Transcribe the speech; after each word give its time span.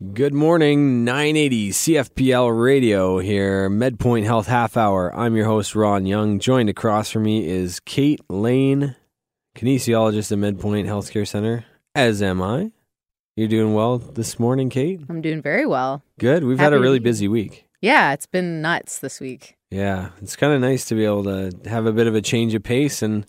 Good 0.00 0.32
morning, 0.32 1.04
980 1.04 1.72
CFPL 1.72 2.58
Radio 2.58 3.18
here, 3.18 3.68
MedPoint 3.68 4.24
Health 4.24 4.46
Half 4.46 4.78
Hour. 4.78 5.14
I'm 5.14 5.36
your 5.36 5.44
host, 5.44 5.74
Ron 5.74 6.06
Young. 6.06 6.38
Joined 6.38 6.70
across 6.70 7.10
from 7.10 7.24
me 7.24 7.46
is 7.46 7.80
Kate 7.80 8.22
Lane, 8.30 8.96
kinesiologist 9.54 10.32
at 10.32 10.38
MedPoint 10.38 10.86
Healthcare 10.86 11.28
Center, 11.28 11.66
as 11.94 12.22
am 12.22 12.40
I. 12.40 12.70
You're 13.36 13.48
doing 13.48 13.74
well 13.74 13.98
this 13.98 14.38
morning, 14.38 14.70
Kate? 14.70 15.02
I'm 15.10 15.20
doing 15.20 15.42
very 15.42 15.66
well. 15.66 16.02
Good. 16.18 16.44
We've 16.44 16.58
had 16.58 16.72
a 16.72 16.80
really 16.80 16.98
busy 16.98 17.28
week. 17.28 17.66
Yeah, 17.82 18.14
it's 18.14 18.24
been 18.24 18.62
nuts 18.62 19.00
this 19.00 19.20
week. 19.20 19.58
Yeah, 19.70 20.12
it's 20.22 20.34
kind 20.34 20.54
of 20.54 20.62
nice 20.62 20.86
to 20.86 20.94
be 20.94 21.04
able 21.04 21.24
to 21.24 21.52
have 21.68 21.84
a 21.84 21.92
bit 21.92 22.06
of 22.06 22.14
a 22.14 22.22
change 22.22 22.54
of 22.54 22.62
pace. 22.62 23.02
And 23.02 23.26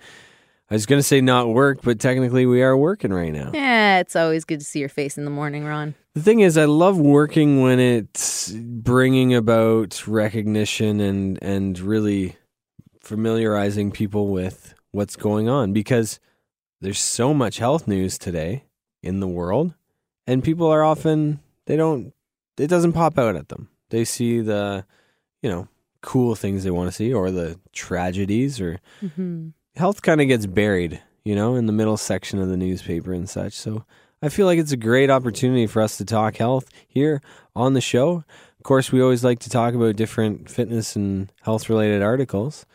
I 0.71 0.75
was 0.75 0.85
going 0.85 0.99
to 0.99 1.03
say 1.03 1.19
not 1.19 1.49
work, 1.49 1.81
but 1.83 1.99
technically 1.99 2.45
we 2.45 2.63
are 2.63 2.77
working 2.77 3.11
right 3.11 3.33
now. 3.33 3.51
Yeah, 3.53 3.99
it's 3.99 4.15
always 4.15 4.45
good 4.45 4.59
to 4.59 4.65
see 4.65 4.79
your 4.79 4.87
face 4.87 5.17
in 5.17 5.25
the 5.25 5.31
morning, 5.31 5.65
Ron. 5.65 5.95
The 6.15 6.21
thing 6.21 6.39
is, 6.39 6.57
I 6.57 6.63
love 6.63 6.97
working 6.97 7.61
when 7.61 7.81
it's 7.81 8.51
bringing 8.53 9.33
about 9.33 10.07
recognition 10.07 11.01
and 11.01 11.37
and 11.43 11.77
really 11.77 12.37
familiarizing 13.01 13.91
people 13.91 14.29
with 14.29 14.73
what's 14.91 15.17
going 15.17 15.49
on 15.49 15.73
because 15.73 16.21
there's 16.79 16.99
so 16.99 17.33
much 17.33 17.57
health 17.57 17.85
news 17.85 18.17
today 18.17 18.63
in 19.03 19.19
the 19.19 19.27
world, 19.27 19.73
and 20.25 20.41
people 20.41 20.67
are 20.67 20.83
often 20.83 21.41
they 21.65 21.75
don't 21.75 22.13
it 22.57 22.67
doesn't 22.67 22.93
pop 22.93 23.19
out 23.19 23.35
at 23.35 23.49
them. 23.49 23.67
They 23.89 24.05
see 24.05 24.39
the 24.39 24.85
you 25.41 25.49
know 25.49 25.67
cool 26.01 26.33
things 26.33 26.63
they 26.63 26.71
want 26.71 26.87
to 26.87 26.95
see 26.95 27.13
or 27.13 27.29
the 27.29 27.59
tragedies 27.73 28.61
or 28.61 28.79
Mm-hmm. 29.03 29.49
Health 29.75 30.01
kind 30.01 30.21
of 30.21 30.27
gets 30.27 30.45
buried, 30.45 31.01
you 31.23 31.35
know, 31.35 31.55
in 31.55 31.65
the 31.65 31.73
middle 31.73 31.97
section 31.97 32.39
of 32.39 32.49
the 32.49 32.57
newspaper 32.57 33.13
and 33.13 33.29
such. 33.29 33.53
So 33.53 33.85
I 34.21 34.29
feel 34.29 34.45
like 34.45 34.59
it's 34.59 34.71
a 34.71 34.77
great 34.77 35.09
opportunity 35.09 35.67
for 35.67 35.81
us 35.81 35.97
to 35.97 36.05
talk 36.05 36.37
health 36.37 36.69
here 36.87 37.21
on 37.55 37.73
the 37.73 37.81
show. 37.81 38.23
Of 38.57 38.63
course, 38.63 38.91
we 38.91 39.01
always 39.01 39.23
like 39.23 39.39
to 39.39 39.49
talk 39.49 39.73
about 39.73 39.95
different 39.95 40.49
fitness 40.49 40.95
and 40.95 41.31
health 41.41 41.69
related 41.69 42.01
articles. 42.01 42.65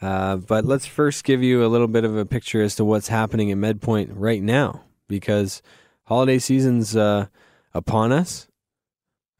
Uh, 0.00 0.36
but 0.36 0.64
let's 0.64 0.86
first 0.86 1.24
give 1.24 1.42
you 1.42 1.64
a 1.64 1.68
little 1.68 1.88
bit 1.88 2.04
of 2.04 2.16
a 2.16 2.26
picture 2.26 2.62
as 2.62 2.76
to 2.76 2.84
what's 2.84 3.08
happening 3.08 3.50
at 3.50 3.58
MedPoint 3.58 4.10
right 4.12 4.42
now 4.42 4.82
because 5.08 5.62
holiday 6.04 6.38
season's 6.38 6.94
uh, 6.94 7.26
upon 7.72 8.12
us. 8.12 8.46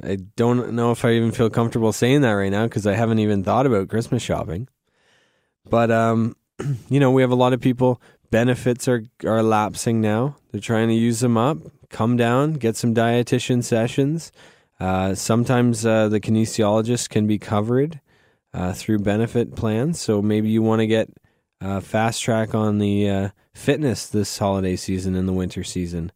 I 0.02 0.16
don't 0.36 0.72
know 0.72 0.90
if 0.90 1.04
I 1.04 1.12
even 1.12 1.30
feel 1.30 1.50
comfortable 1.50 1.92
saying 1.92 2.22
that 2.22 2.32
right 2.32 2.50
now 2.50 2.64
because 2.64 2.86
I 2.86 2.94
haven't 2.94 3.20
even 3.20 3.44
thought 3.44 3.66
about 3.66 3.88
Christmas 3.88 4.22
shopping. 4.22 4.68
But 5.68 5.90
um, 5.90 6.34
you 6.88 7.00
know, 7.00 7.10
we 7.10 7.22
have 7.22 7.30
a 7.30 7.36
lot 7.36 7.52
of 7.52 7.60
people. 7.60 8.00
Benefits 8.30 8.88
are 8.88 9.04
are 9.24 9.42
lapsing 9.42 10.00
now. 10.00 10.36
They're 10.50 10.60
trying 10.60 10.88
to 10.88 10.94
use 10.94 11.20
them 11.20 11.36
up. 11.36 11.58
Come 11.90 12.16
down, 12.16 12.54
get 12.54 12.76
some 12.76 12.94
dietitian 12.94 13.62
sessions. 13.62 14.32
Uh, 14.80 15.14
sometimes 15.14 15.86
uh, 15.86 16.08
the 16.08 16.20
kinesiologist 16.20 17.08
can 17.08 17.26
be 17.26 17.38
covered 17.38 18.00
uh, 18.52 18.72
through 18.72 18.98
benefit 18.98 19.54
plans. 19.54 20.00
So 20.00 20.20
maybe 20.20 20.48
you 20.48 20.62
want 20.62 20.80
to 20.80 20.86
get 20.86 21.10
uh, 21.60 21.80
fast 21.80 22.22
track 22.22 22.54
on 22.54 22.78
the 22.78 23.08
uh, 23.08 23.28
fitness 23.52 24.06
this 24.06 24.36
holiday 24.38 24.76
season 24.76 25.14
and 25.14 25.28
the 25.28 25.32
winter 25.32 25.62
season. 25.62 26.12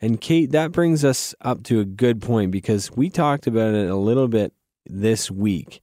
And 0.00 0.20
Kate, 0.20 0.50
that 0.52 0.72
brings 0.72 1.04
us 1.04 1.34
up 1.40 1.62
to 1.64 1.80
a 1.80 1.84
good 1.84 2.20
point 2.20 2.50
because 2.50 2.92
we 2.92 3.08
talked 3.08 3.46
about 3.46 3.74
it 3.74 3.88
a 3.88 3.96
little 3.96 4.28
bit 4.28 4.52
this 4.86 5.30
week, 5.30 5.80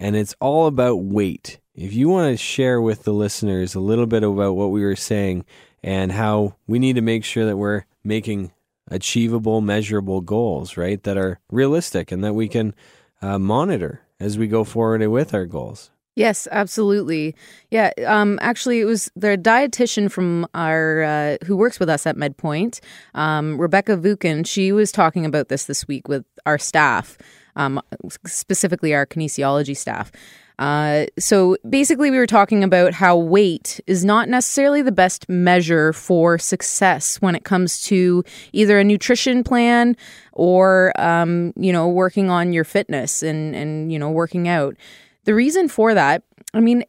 and 0.00 0.16
it's 0.16 0.34
all 0.40 0.66
about 0.66 1.02
weight. 1.02 1.60
If 1.78 1.94
you 1.94 2.08
want 2.08 2.32
to 2.32 2.36
share 2.36 2.80
with 2.80 3.04
the 3.04 3.12
listeners 3.12 3.76
a 3.76 3.80
little 3.80 4.06
bit 4.06 4.24
about 4.24 4.54
what 4.54 4.72
we 4.72 4.82
were 4.82 4.96
saying 4.96 5.44
and 5.80 6.10
how 6.10 6.56
we 6.66 6.80
need 6.80 6.96
to 6.96 7.00
make 7.00 7.24
sure 7.24 7.46
that 7.46 7.56
we're 7.56 7.84
making 8.02 8.50
achievable, 8.90 9.60
measurable 9.60 10.20
goals, 10.20 10.76
right, 10.76 11.00
that 11.04 11.16
are 11.16 11.38
realistic 11.52 12.10
and 12.10 12.24
that 12.24 12.34
we 12.34 12.48
can 12.48 12.74
uh, 13.22 13.38
monitor 13.38 14.00
as 14.18 14.36
we 14.36 14.48
go 14.48 14.64
forward 14.64 15.06
with 15.06 15.32
our 15.32 15.46
goals. 15.46 15.92
Yes, 16.16 16.48
absolutely. 16.50 17.36
Yeah, 17.70 17.92
um, 18.08 18.40
actually, 18.42 18.80
it 18.80 18.84
was 18.84 19.08
the 19.14 19.38
dietitian 19.38 20.10
from 20.10 20.48
our 20.54 21.04
uh, 21.04 21.36
who 21.44 21.56
works 21.56 21.78
with 21.78 21.88
us 21.88 22.08
at 22.08 22.16
MedPoint, 22.16 22.80
um, 23.14 23.56
Rebecca 23.56 23.96
Vukin. 23.96 24.44
She 24.44 24.72
was 24.72 24.90
talking 24.90 25.24
about 25.24 25.48
this 25.48 25.66
this 25.66 25.86
week 25.86 26.08
with 26.08 26.24
our 26.44 26.58
staff, 26.58 27.16
um, 27.54 27.80
specifically 28.26 28.96
our 28.96 29.06
kinesiology 29.06 29.76
staff. 29.76 30.10
Uh, 30.58 31.06
so 31.18 31.56
basically, 31.68 32.10
we 32.10 32.18
were 32.18 32.26
talking 32.26 32.64
about 32.64 32.92
how 32.92 33.16
weight 33.16 33.80
is 33.86 34.04
not 34.04 34.28
necessarily 34.28 34.82
the 34.82 34.92
best 34.92 35.28
measure 35.28 35.92
for 35.92 36.38
success 36.38 37.20
when 37.20 37.34
it 37.34 37.44
comes 37.44 37.80
to 37.82 38.24
either 38.52 38.78
a 38.78 38.84
nutrition 38.84 39.44
plan 39.44 39.96
or 40.32 40.92
um, 41.00 41.52
you 41.56 41.72
know 41.72 41.88
working 41.88 42.28
on 42.28 42.52
your 42.52 42.64
fitness 42.64 43.22
and 43.22 43.54
and 43.54 43.92
you 43.92 43.98
know 43.98 44.10
working 44.10 44.48
out. 44.48 44.76
The 45.24 45.34
reason 45.34 45.68
for 45.68 45.94
that, 45.94 46.24
I 46.54 46.60
mean, 46.60 46.84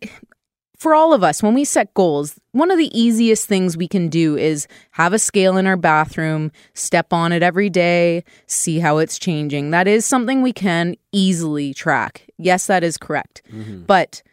for 0.78 0.96
all 0.96 1.14
of 1.14 1.24
us, 1.24 1.44
when 1.44 1.54
we 1.54 1.66
set 1.66 1.94
goals, 1.94 2.40
one 2.54 2.72
of 2.72 2.78
the 2.78 2.98
easiest 2.98 3.48
things 3.48 3.76
we 3.76 3.88
can 3.88 4.08
do 4.08 4.38
is 4.38 4.66
have 4.92 5.12
a 5.12 5.20
scale 5.20 5.58
in 5.58 5.68
our 5.68 5.76
bathroom, 5.76 6.52
step 6.74 7.12
on 7.12 7.34
it 7.34 7.44
every 7.44 7.70
day, 7.70 8.24
see 8.48 8.80
how 8.80 8.98
it's 8.98 9.20
changing. 9.20 9.72
That 9.72 9.88
is 9.88 10.06
something 10.06 10.42
we 10.42 10.54
can 10.54 10.96
easily 11.12 11.74
track. 11.74 12.29
Yes, 12.40 12.66
that 12.68 12.84
is 12.84 12.98
correct. 12.98 13.42
But 13.86 14.24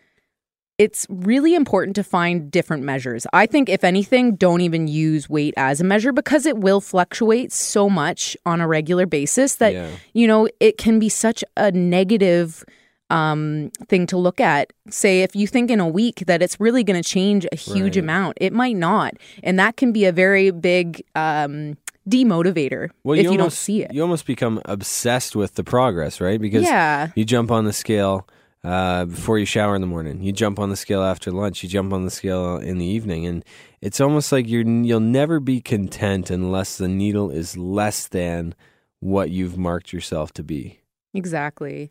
it's 0.78 1.06
really 1.08 1.54
important 1.54 1.96
to 1.96 2.04
find 2.04 2.50
different 2.50 2.82
measures. 2.82 3.26
I 3.32 3.46
think, 3.46 3.68
if 3.70 3.82
anything, 3.82 4.36
don't 4.36 4.60
even 4.60 4.88
use 4.88 5.28
weight 5.28 5.54
as 5.56 5.80
a 5.80 5.84
measure 5.84 6.12
because 6.12 6.44
it 6.44 6.58
will 6.58 6.82
fluctuate 6.82 7.50
so 7.50 7.88
much 7.88 8.36
on 8.44 8.60
a 8.60 8.68
regular 8.68 9.06
basis 9.06 9.56
that, 9.56 9.72
Yeah. 9.72 9.88
you 10.12 10.26
know, 10.26 10.48
it 10.60 10.76
can 10.76 10.98
be 10.98 11.08
such 11.08 11.42
a 11.56 11.70
negative 11.72 12.62
um 13.08 13.70
thing 13.88 14.04
to 14.04 14.16
look 14.16 14.40
at 14.40 14.72
say 14.90 15.22
if 15.22 15.36
you 15.36 15.46
think 15.46 15.70
in 15.70 15.78
a 15.78 15.86
week 15.86 16.24
that 16.26 16.42
it's 16.42 16.58
really 16.58 16.82
going 16.82 17.00
to 17.00 17.08
change 17.08 17.46
a 17.52 17.54
huge 17.56 17.96
Right. 17.96 18.02
amount 18.02 18.36
it 18.40 18.52
might 18.52 18.74
not 18.74 19.14
and 19.44 19.60
that 19.60 19.76
can 19.76 19.92
be 19.92 20.06
a 20.06 20.10
very 20.10 20.50
big 20.50 21.04
um 21.14 21.76
demotivator 22.08 22.90
if 23.04 23.24
you, 23.24 23.36
don't 23.36 23.52
see 23.52 23.82
it 23.82 23.92
You 23.92 24.02
almost 24.02 24.26
become 24.26 24.60
obsessed 24.64 25.34
with 25.34 25.54
the 25.54 25.64
progress, 25.64 26.20
right? 26.20 26.40
Because 26.40 26.62
yeah 26.62 27.10
you 27.16 27.24
jump 27.24 27.50
on 27.50 27.64
the 27.64 27.72
scale 27.72 28.26
uh, 28.64 29.04
before 29.04 29.38
you 29.38 29.44
shower 29.46 29.74
in 29.76 29.80
the 29.80 29.86
morning. 29.86 30.20
You 30.22 30.32
jump 30.32 30.58
on 30.58 30.70
the 30.70 30.76
scale 30.76 31.02
after 31.02 31.30
lunch. 31.30 31.62
You 31.62 31.68
jump 31.68 31.92
on 31.92 32.04
the 32.04 32.10
scale 32.10 32.56
in 32.56 32.78
the 32.78 32.84
evening, 32.84 33.24
and 33.24 33.44
it's 33.80 34.00
almost 34.00 34.32
like 34.32 34.48
you're 34.48 34.66
you'll 34.66 34.98
never 34.98 35.38
be 35.38 35.60
content 35.60 36.30
unless 36.30 36.76
the 36.76 36.88
needle 36.88 37.30
is 37.30 37.56
less 37.56 38.08
than 38.08 38.54
what 38.98 39.30
you've 39.30 39.56
marked 39.56 39.92
yourself 39.92 40.32
to 40.32 40.42
be. 40.42 40.80
exactly 41.14 41.90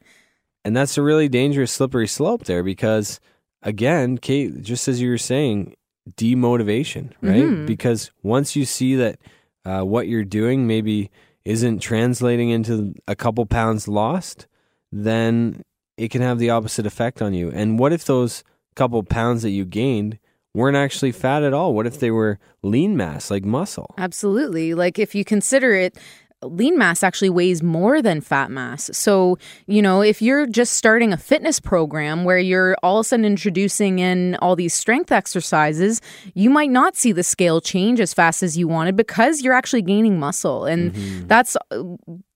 And 0.65 0.75
that's 0.75 0.97
a 0.97 1.01
really 1.01 1.29
dangerous 1.29 1.71
slippery 1.71 2.07
slope 2.07 2.43
there 2.45 2.63
because 2.63 3.19
again, 3.61 4.17
Kate, 4.17 4.61
just 4.61 4.87
as 4.87 4.99
you 4.99 5.09
were 5.09 5.17
saying, 5.17 5.75
demotivation, 6.17 7.11
right? 7.21 7.43
Mhm. 7.43 7.65
Because 7.65 8.11
once 8.23 8.55
you 8.55 8.65
see 8.65 8.95
that 8.95 9.17
uh, 9.65 9.81
what 9.81 10.07
you're 10.07 10.23
doing 10.23 10.67
maybe 10.67 11.09
isn't 11.43 11.79
translating 11.79 12.49
into 12.49 12.93
a 13.07 13.15
couple 13.15 13.45
pounds 13.45 13.87
lost, 13.87 14.47
then 14.91 15.63
it 15.97 16.09
can 16.09 16.21
have 16.21 16.39
the 16.39 16.49
opposite 16.49 16.85
effect 16.85 17.21
on 17.21 17.33
you. 17.33 17.51
And 17.51 17.79
what 17.79 17.93
if 17.93 18.05
those 18.05 18.43
couple 18.75 19.01
pounds 19.03 19.41
that 19.41 19.51
you 19.51 19.65
gained 19.65 20.19
weren't 20.53 20.77
actually 20.77 21.11
fat 21.11 21.43
at 21.43 21.53
all? 21.53 21.73
What 21.73 21.87
if 21.87 21.99
they 21.99 22.11
were 22.11 22.39
lean 22.61 22.97
mass, 22.97 23.29
like 23.29 23.45
muscle? 23.45 23.93
Absolutely. 23.97 24.73
Like 24.73 24.99
if 24.99 25.15
you 25.15 25.23
consider 25.23 25.73
it, 25.73 25.97
lean 26.43 26.77
mass 26.77 27.03
actually 27.03 27.29
weighs 27.29 27.63
more 27.63 28.01
than 28.01 28.21
fat 28.21 28.51
mass. 28.51 28.89
So, 28.93 29.37
you 29.67 29.81
know, 29.81 30.01
if 30.01 30.21
you're 30.21 30.45
just 30.45 30.73
starting 30.73 31.13
a 31.13 31.17
fitness 31.17 31.59
program 31.59 32.23
where 32.23 32.37
you're 32.37 32.75
all 32.83 32.99
of 32.99 33.05
a 33.05 33.07
sudden 33.07 33.25
introducing 33.25 33.99
in 33.99 34.35
all 34.35 34.55
these 34.55 34.73
strength 34.73 35.11
exercises, 35.11 36.01
you 36.33 36.49
might 36.49 36.69
not 36.69 36.95
see 36.95 37.11
the 37.11 37.23
scale 37.23 37.61
change 37.61 37.99
as 37.99 38.13
fast 38.13 38.43
as 38.43 38.57
you 38.57 38.67
wanted 38.67 38.95
because 38.95 39.41
you're 39.41 39.53
actually 39.53 39.81
gaining 39.81 40.19
muscle. 40.19 40.65
And 40.65 40.93
that's 41.27 41.57
uh, 41.71 41.83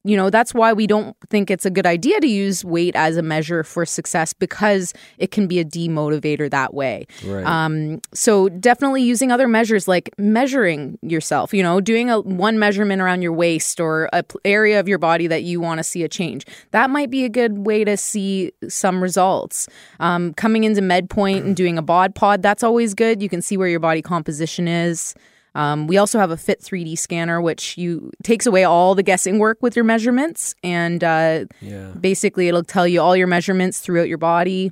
you 0.06 0.16
know, 0.16 0.30
that's 0.30 0.54
why 0.54 0.72
we 0.72 0.88
don't 0.88 1.16
think 1.30 1.52
it's 1.52 1.66
a 1.66 1.70
good 1.70 1.86
idea 1.86 2.22
to 2.22 2.28
use 2.28 2.64
weight 2.64 2.96
as 2.96 3.18
a 3.18 3.22
measure 3.22 3.64
for 3.64 3.86
success 3.86 4.32
because 4.32 4.94
it 5.18 5.32
can 5.32 5.46
be 5.46 5.60
a 5.60 5.66
demotivator 5.66 6.50
that 6.50 6.74
way. 6.74 7.06
Right. 7.26 7.46
Um, 7.46 8.02
so 8.14 8.48
definitely 8.48 9.04
using 9.04 9.30
other 9.30 9.48
measures 9.48 9.90
like 9.90 10.10
measuring 10.18 10.98
yourself, 11.02 11.54
you 11.54 11.62
know, 11.62 11.82
doing 11.82 12.10
a 12.10 12.22
one 12.22 12.58
measurement 12.58 13.02
around 13.02 13.22
your 13.22 13.34
waist 13.34 13.82
or 13.82 14.10
a 14.14 14.24
p- 14.24 14.40
area 14.46 14.80
of 14.80 14.88
your 14.88 15.00
body 15.00 15.28
that 15.28 15.44
you 15.44 15.60
want 15.60 15.80
to 15.80 15.84
see 15.84 16.04
a 16.04 16.10
change. 16.10 16.46
That 16.72 16.90
might 16.90 17.10
be 17.10 17.26
a 17.26 17.30
good 17.30 17.66
way 17.66 17.84
to 17.84 17.98
see 17.98 18.54
some 18.70 19.04
results. 19.04 19.68
Um, 20.00 20.34
coming 20.34 20.64
into 20.64 20.82
MedPoint 20.82 21.40
and 21.40 21.56
doing 21.58 21.78
a 21.78 21.82
bod 21.82 22.16
pod, 22.16 22.42
that's 22.42 22.64
always 22.64 22.94
good. 22.94 23.22
You 23.22 23.28
can 23.28 23.42
see 23.42 23.58
where 23.58 23.68
your 23.68 23.82
body 23.82 24.02
composition 24.02 24.68
is. 24.68 25.14
Um, 25.56 25.88
we 25.88 25.98
also 25.98 26.20
have 26.20 26.32
a 26.32 26.38
Fit 26.38 26.62
3D 26.62 26.98
scanner, 26.98 27.42
which 27.42 27.78
you 27.78 28.12
takes 28.24 28.46
away 28.46 28.64
all 28.64 28.96
the 28.96 29.04
guessing 29.04 29.40
work 29.40 29.58
with 29.62 29.76
your 29.76 29.86
measurements, 29.86 30.54
and 30.64 31.04
uh, 31.04 31.46
yeah. 31.62 31.92
basically 32.00 32.48
it'll 32.48 32.64
tell 32.64 32.88
you 32.88 33.02
all 33.02 33.16
your 33.16 33.28
measurements 33.28 33.80
throughout 33.80 34.08
your 34.08 34.18
body. 34.20 34.72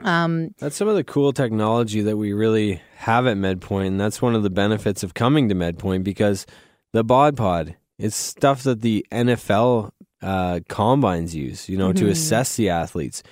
Um, 0.00 0.54
That's 0.58 0.74
some 0.76 0.88
of 0.88 0.96
the 0.96 1.04
cool 1.04 1.32
technology 1.32 2.00
that 2.02 2.16
we 2.16 2.32
really 2.32 2.80
have 2.96 3.26
at 3.26 3.36
MedPoint, 3.36 3.86
and 3.88 4.00
that's 4.00 4.20
one 4.20 4.34
of 4.34 4.42
the 4.42 4.50
benefits 4.50 5.02
of 5.04 5.14
coming 5.14 5.48
to 5.48 5.54
MedPoint 5.54 6.02
because 6.02 6.46
the 6.92 7.04
Bod 7.04 7.36
Pod 7.36 7.76
It's 7.98 8.16
stuff 8.16 8.64
that 8.64 8.80
the 8.80 9.06
NFL 9.12 9.92
uh, 10.22 10.60
combines 10.68 11.34
use, 11.36 11.68
you 11.68 11.76
know, 11.76 11.92
to 11.92 12.04
Mhm. 12.06 12.10
assess 12.10 12.56
the 12.56 12.68
athletes. 12.68 13.22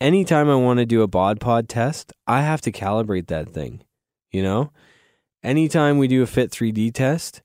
Anytime 0.00 0.50
I 0.50 0.54
want 0.56 0.78
to 0.80 0.86
do 0.86 1.00
a 1.02 1.06
bod 1.06 1.40
pod 1.40 1.68
test, 1.68 2.12
I 2.26 2.42
have 2.42 2.60
to 2.62 2.72
calibrate 2.72 3.28
that 3.28 3.54
thing, 3.54 3.80
you 4.30 4.42
know? 4.42 4.70
Anytime 5.46 5.98
we 5.98 6.08
do 6.08 6.22
a 6.22 6.26
Fit 6.26 6.50
3D 6.50 6.92
test, 6.92 7.40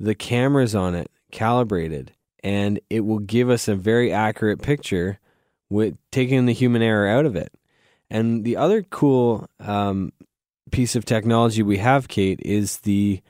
the 0.00 0.16
camera's 0.16 0.74
on 0.74 0.96
it, 0.96 1.08
calibrated, 1.30 2.10
and 2.42 2.80
it 2.90 3.02
will 3.02 3.20
give 3.20 3.48
us 3.48 3.68
a 3.68 3.76
very 3.76 4.12
accurate 4.12 4.60
picture 4.60 5.20
with 5.70 5.96
taking 6.10 6.46
the 6.46 6.52
human 6.52 6.82
error 6.82 7.06
out 7.06 7.26
of 7.26 7.36
it. 7.36 7.52
And 8.10 8.44
the 8.44 8.56
other 8.56 8.82
cool 8.82 9.48
um, 9.60 10.12
piece 10.72 10.96
of 10.96 11.04
technology 11.04 11.62
we 11.62 11.78
have, 11.78 12.08
Kate, 12.08 12.40
is 12.42 12.78
the 12.78 13.20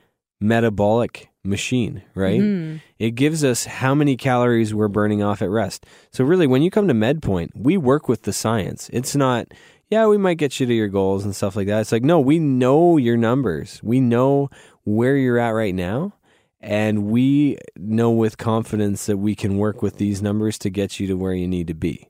metabolic 0.41 1.29
machine, 1.43 2.01
right? 2.15 2.41
Mhm. 2.41 2.81
It 2.97 3.11
gives 3.11 3.43
us 3.43 3.65
how 3.65 3.93
many 3.93 4.17
calories 4.17 4.73
we're 4.73 4.87
burning 4.87 5.21
off 5.21 5.43
at 5.43 5.51
rest. 5.51 5.85
So 6.11 6.23
really, 6.23 6.47
when 6.47 6.63
you 6.63 6.71
come 6.71 6.87
to 6.87 6.95
MedPoint, 6.95 7.51
we 7.55 7.77
work 7.77 8.09
with 8.09 8.23
the 8.23 8.33
science. 8.33 8.89
It's 8.91 9.15
not, 9.15 9.53
yeah, 9.89 10.07
we 10.07 10.17
might 10.17 10.37
get 10.37 10.59
you 10.59 10.65
to 10.65 10.73
your 10.73 10.87
goals 10.87 11.25
and 11.25 11.35
stuff 11.35 11.55
like 11.55 11.67
that. 11.67 11.81
It's 11.81 11.91
like, 11.91 12.03
no, 12.03 12.19
we 12.19 12.39
know 12.39 12.97
your 12.97 13.17
numbers. 13.17 13.81
We 13.83 13.99
know 13.99 14.49
where 14.83 15.15
you're 15.15 15.37
at 15.37 15.51
right 15.51 15.75
now. 15.75 16.13
And 16.59 17.05
we 17.05 17.57
know 17.75 18.09
with 18.09 18.37
confidence 18.37 19.05
that 19.05 19.17
we 19.17 19.35
can 19.35 19.57
work 19.57 19.83
with 19.83 19.97
these 19.97 20.21
numbers 20.21 20.57
to 20.59 20.71
get 20.71 20.99
you 20.99 21.05
to 21.07 21.13
where 21.13 21.33
you 21.33 21.47
need 21.47 21.67
to 21.67 21.75
be. 21.75 22.09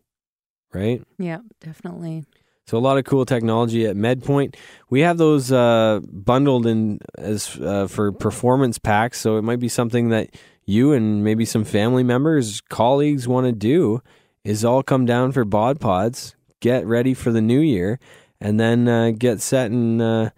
Right? 0.74 1.04
Yeah, 1.18 1.40
definitely. 1.60 2.24
So 2.68 2.78
a 2.78 2.80
lot 2.80 2.98
of 2.98 3.04
cool 3.04 3.26
technology 3.26 3.86
at 3.86 3.96
MedPoint. 3.96 4.56
We 4.90 5.02
have 5.02 5.18
those 5.18 5.52
uh, 5.52 6.00
bundled 6.04 6.66
in 6.66 7.00
as 7.18 7.60
uh, 7.60 7.88
for 7.88 8.12
performance 8.12 8.80
packs. 8.80 9.20
So 9.20 9.38
it 9.38 9.44
might 9.44 9.60
be 9.60 9.70
something 9.70 10.10
that 10.10 10.30
you 10.66 10.94
and 10.94 11.24
maybe 11.24 11.46
some 11.46 11.64
family 11.64 12.04
members, 12.04 12.62
colleagues 12.62 13.28
want 13.28 13.46
to 13.46 13.52
do. 13.52 14.02
Is 14.44 14.64
all 14.64 14.84
come 14.84 15.06
down 15.06 15.32
for 15.32 15.44
bod 15.44 15.80
pods. 15.80 16.36
Get 16.60 16.86
ready 16.86 17.14
for 17.14 17.32
the 17.32 17.42
new 17.42 17.60
year, 17.60 18.00
and 18.40 18.60
then 18.60 18.88
uh, 18.88 19.12
get 19.12 19.42
set 19.42 19.72
and 19.72 20.02
uh, 20.02 20.30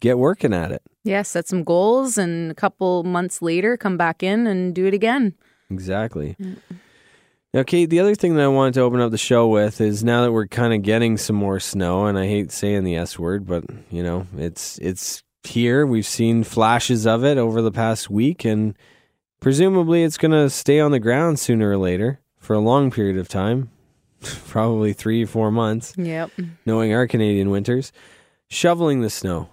get 0.00 0.18
working 0.18 0.52
at 0.52 0.72
it. 0.72 0.82
Yeah, 1.04 1.22
set 1.22 1.48
some 1.48 1.64
goals 1.64 2.18
and 2.18 2.50
a 2.50 2.54
couple 2.54 3.04
months 3.04 3.40
later 3.40 3.76
come 3.76 3.96
back 3.96 4.22
in 4.22 4.46
and 4.46 4.74
do 4.74 4.86
it 4.86 4.94
again. 4.94 5.34
Exactly. 5.70 6.36
Now, 7.54 7.62
Kate, 7.62 7.88
the 7.88 8.00
other 8.00 8.14
thing 8.14 8.34
that 8.34 8.44
I 8.44 8.48
wanted 8.48 8.74
to 8.74 8.82
open 8.82 9.00
up 9.00 9.10
the 9.10 9.18
show 9.18 9.48
with 9.48 9.80
is 9.80 10.04
now 10.04 10.22
that 10.22 10.32
we're 10.32 10.46
kind 10.46 10.74
of 10.74 10.82
getting 10.82 11.16
some 11.16 11.36
more 11.36 11.60
snow, 11.60 12.06
and 12.06 12.18
I 12.18 12.26
hate 12.26 12.52
saying 12.52 12.84
the 12.84 12.96
S 12.96 13.18
word, 13.18 13.46
but 13.46 13.64
you 13.90 14.02
know, 14.02 14.26
it's 14.36 14.78
it's 14.78 15.22
here. 15.44 15.86
We've 15.86 16.06
seen 16.06 16.44
flashes 16.44 17.06
of 17.06 17.24
it 17.24 17.38
over 17.38 17.62
the 17.62 17.72
past 17.72 18.10
week, 18.10 18.44
and 18.44 18.74
presumably 19.40 20.02
it's 20.02 20.18
going 20.18 20.32
to 20.32 20.50
stay 20.50 20.78
on 20.78 20.90
the 20.90 21.00
ground 21.00 21.38
sooner 21.38 21.70
or 21.70 21.78
later 21.78 22.20
for 22.38 22.54
a 22.54 22.60
long 22.60 22.90
period 22.90 23.16
of 23.16 23.28
time, 23.28 23.70
probably 24.48 24.92
three 24.92 25.24
four 25.24 25.50
months 25.50 25.94
Yep. 25.96 26.30
knowing 26.66 26.92
our 26.92 27.06
Canadian 27.06 27.50
winters, 27.50 27.92
shoveling 28.48 29.00
the 29.00 29.10
snow. 29.10 29.48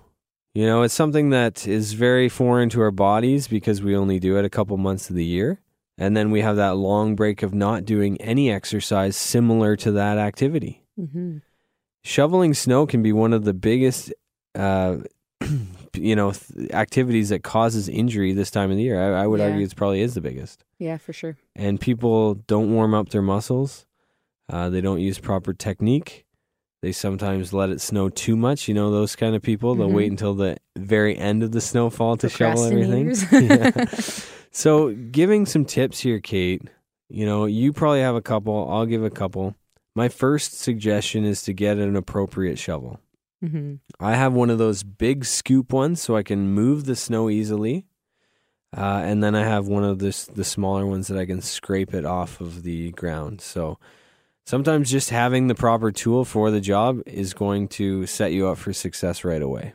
You 0.53 0.65
know, 0.65 0.83
it's 0.83 0.94
something 0.94 1.31
that 1.31 1.67
is 1.67 1.94
very 1.94 2.29
foreign 2.29 2.69
to 2.69 2.81
our 2.81 2.91
bodies 2.91 3.47
because 3.47 3.81
we 3.81 3.95
only 3.95 4.19
do 4.19 4.38
it 4.38 4.45
a 4.45 4.50
couple 4.50 4.77
months 4.77 5.09
of 5.09 5.15
the 5.15 5.25
year. 5.25 5.59
And 5.97 6.15
then 6.15 6.31
we 6.31 6.41
have 6.41 6.56
that 6.57 6.75
long 6.77 7.15
break 7.15 7.44
of 7.44 7.53
not 7.53 7.85
doing 7.85 8.19
any 8.21 8.50
exercise 8.51 9.15
similar 9.17 9.75
to 9.77 9.91
that 9.94 10.17
activity. 10.17 10.83
hmm 10.97 11.38
Shoveling 12.03 12.53
snow 12.53 12.85
can 12.85 13.01
be 13.01 13.12
one 13.12 13.33
of 13.33 13.45
the 13.45 13.53
biggest, 13.53 14.13
uh, 14.53 14.97
you 15.94 16.15
know, 16.15 16.31
th- 16.33 16.69
activities 16.71 17.29
that 17.29 17.44
causes 17.44 17.89
injury 17.89 18.31
this 18.31 18.51
time 18.51 18.69
of 18.69 18.77
the 18.77 18.83
year. 18.83 19.01
I, 19.15 19.23
I 19.23 19.27
would 19.27 19.39
Yeah. 19.39 19.47
argue 19.47 19.63
it's 19.63 19.73
probably 19.73 20.01
is 20.01 20.13
the 20.13 20.21
biggest 20.21 20.63
Yeah, 20.77 20.97
for 20.97 21.13
sure. 21.13 21.35
and 21.56 21.79
people 21.81 22.35
don't 22.35 22.71
warm 22.73 22.94
up 22.94 23.09
their 23.09 23.21
muscles. 23.23 23.85
Uh, 24.50 24.69
they 24.69 24.81
don't 24.81 25.00
use 25.00 25.18
proper 25.19 25.53
technique. 25.53 26.25
They 26.81 26.92
sometimes 26.92 27.51
let 27.51 27.69
it 27.71 27.81
snow 27.81 28.09
too 28.09 28.36
much. 28.36 28.68
You 28.68 28.74
know 28.75 28.92
those 28.92 29.15
kind 29.15 29.36
of 29.36 29.42
people. 29.42 29.74
They'll 29.75 29.89
Mhm. 29.89 29.94
wait 29.94 30.12
until 30.12 30.36
the 30.36 30.57
very 30.77 31.18
end 31.18 31.42
of 31.42 31.51
the 31.51 31.62
snowfall 31.62 32.18
to 32.18 32.30
shovel 32.30 32.63
everything. 32.63 33.15
Yeah. 33.31 33.71
So, 34.51 34.94
giving 34.94 35.45
some 35.45 35.65
tips 35.65 36.00
here, 36.00 36.21
Kate. 36.21 36.62
You 37.09 37.25
know, 37.25 37.44
you 37.45 37.74
probably 37.74 38.00
have 38.00 38.15
a 38.15 38.21
couple. 38.21 38.69
I'll 38.71 38.86
give 38.86 39.03
a 39.03 39.09
couple. 39.09 39.53
My 39.95 40.07
first 40.07 40.53
suggestion 40.57 41.25
is 41.25 41.41
to 41.44 41.51
get 41.53 41.77
an 41.77 41.95
appropriate 41.98 42.57
shovel. 42.57 43.00
hmm 43.41 43.75
I 44.00 44.15
have 44.15 44.33
one 44.33 44.50
of 44.50 44.57
those 44.57 44.83
big 44.83 45.25
scoop 45.25 45.74
ones 45.74 46.01
so 46.01 46.15
I 46.15 46.24
can 46.24 46.53
move 46.53 46.86
the 46.86 46.95
snow 46.95 47.30
easily. 47.30 47.86
Uh, 48.75 49.01
and 49.06 49.21
then 49.21 49.36
I 49.36 49.44
have 49.44 49.68
one 49.68 49.83
of 49.83 50.00
this 50.00 50.25
the 50.25 50.44
smaller 50.45 50.86
ones 50.86 51.07
that 51.07 51.18
I 51.18 51.25
can 51.25 51.41
scrape 51.41 51.94
it 51.94 52.06
off 52.06 52.39
of 52.39 52.63
the 52.63 52.91
ground. 52.91 53.41
So 53.41 53.77
sometimes 54.45 54.92
just 54.92 55.09
having 55.09 55.47
the 55.47 55.56
proper 55.56 55.92
tool 55.92 56.25
for 56.25 56.51
the 56.51 56.62
job 56.62 57.01
is 57.06 57.33
going 57.33 57.68
to 57.68 58.06
set 58.06 58.31
you 58.31 58.47
up 58.47 58.57
for 58.57 58.74
success 58.74 59.24
right 59.24 59.42
away. 59.42 59.74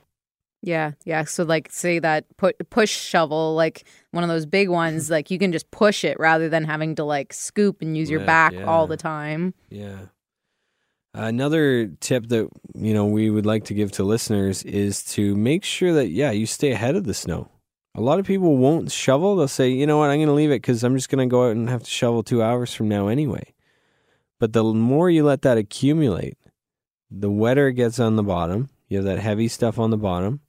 Yeah, 0.63 0.93
yeah. 1.05 1.25
So 1.25 1.45
like, 1.45 1.73
say 1.73 1.99
that 2.01 2.25
pu- 2.37 2.53
push 2.69 2.91
shovel, 2.91 3.55
like 3.55 3.85
one 4.11 4.23
of 4.23 4.29
those 4.29 4.47
big 4.47 4.69
ones, 4.69 5.11
like 5.11 5.31
you 5.31 5.39
can 5.39 5.53
just 5.53 5.71
push 5.71 6.05
it 6.05 6.19
rather 6.21 6.49
than 6.49 6.65
having 6.65 6.95
to 6.97 7.05
like 7.05 7.33
scoop 7.33 7.83
and 7.83 7.97
use 7.97 8.11
your 8.11 8.21
Lift, 8.21 8.27
back 8.27 8.53
yeah. 8.53 8.65
all 8.65 8.87
the 8.87 8.97
time. 8.97 9.55
Yeah. 9.71 9.99
Another 11.13 11.89
tip 12.01 12.29
that 12.29 12.49
you 12.75 12.95
know 12.95 13.05
we 13.07 13.31
would 13.31 13.47
like 13.47 13.65
to 13.65 13.75
give 13.75 13.91
to 13.93 14.05
listeners 14.05 14.63
is 14.63 15.03
to 15.07 15.35
make 15.35 15.65
sure 15.65 15.93
that 15.93 16.11
yeah 16.11 16.31
you 16.31 16.47
stay 16.47 16.71
ahead 16.71 16.95
of 16.95 17.03
the 17.03 17.15
snow. 17.15 17.51
A 17.97 18.01
lot 18.01 18.21
of 18.21 18.27
people 18.27 18.57
won't 18.57 18.93
shovel. 18.93 19.35
They'll 19.35 19.49
say, 19.49 19.71
you 19.71 19.85
know 19.85 19.99
what, 19.99 20.11
I'm 20.11 20.19
going 20.19 20.29
to 20.29 20.33
leave 20.33 20.53
it 20.53 20.63
because 20.63 20.85
I'm 20.85 20.95
just 20.95 21.09
going 21.09 21.29
to 21.29 21.31
go 21.31 21.49
out 21.49 21.57
and 21.57 21.69
have 21.69 21.83
to 21.83 21.91
shovel 21.91 22.23
two 22.23 22.41
hours 22.41 22.73
from 22.73 22.89
now 22.89 23.09
anyway. 23.09 23.53
But 24.41 24.55
the 24.55 24.65
more 24.65 25.09
you 25.09 25.23
let 25.23 25.43
that 25.43 25.59
accumulate, 25.59 26.37
the 27.09 27.31
wetter 27.31 27.69
it 27.69 27.75
gets 27.75 28.01
on 28.01 28.17
the 28.17 28.23
bottom. 28.25 28.71
You 28.89 28.97
have 28.97 29.07
that 29.07 29.21
heavy 29.21 29.47
stuff 29.47 29.79
on 29.79 29.91
the 29.91 29.97
bottom. 29.97 30.41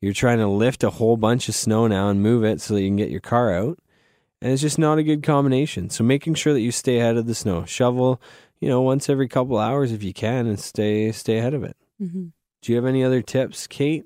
You're 0.00 0.14
trying 0.14 0.38
to 0.38 0.46
lift 0.46 0.84
a 0.84 0.90
whole 0.90 1.16
bunch 1.16 1.48
of 1.48 1.54
snow 1.54 1.88
now 1.88 2.08
and 2.08 2.22
move 2.22 2.44
it 2.44 2.60
so 2.60 2.72
that 2.72 2.80
you 2.80 2.88
can 2.88 2.96
get 2.96 3.10
your 3.10 3.20
car 3.20 3.52
out. 3.52 3.78
And 4.40 4.52
it's 4.52 4.62
just 4.62 4.78
not 4.78 4.98
a 4.98 5.02
good 5.02 5.22
combination. 5.22 5.90
So 5.90 6.04
making 6.04 6.34
sure 6.34 6.52
that 6.52 6.60
you 6.60 6.70
stay 6.70 7.00
ahead 7.00 7.16
of 7.16 7.26
the 7.26 7.34
snow. 7.34 7.64
Shovel, 7.64 8.20
you 8.60 8.68
know, 8.68 8.80
once 8.80 9.10
every 9.10 9.28
couple 9.28 9.58
hours 9.58 9.92
if 9.92 10.02
you 10.02 10.12
can 10.12 10.46
and 10.46 10.60
stay 10.60 11.10
stay 11.10 11.38
ahead 11.38 11.54
of 11.54 11.64
it. 11.64 11.76
Mm-hmm. 12.00 12.26
Do 12.62 12.72
you 12.72 12.76
have 12.76 12.86
any 12.86 13.02
other 13.02 13.22
tips, 13.22 13.66
Kate? 13.66 14.04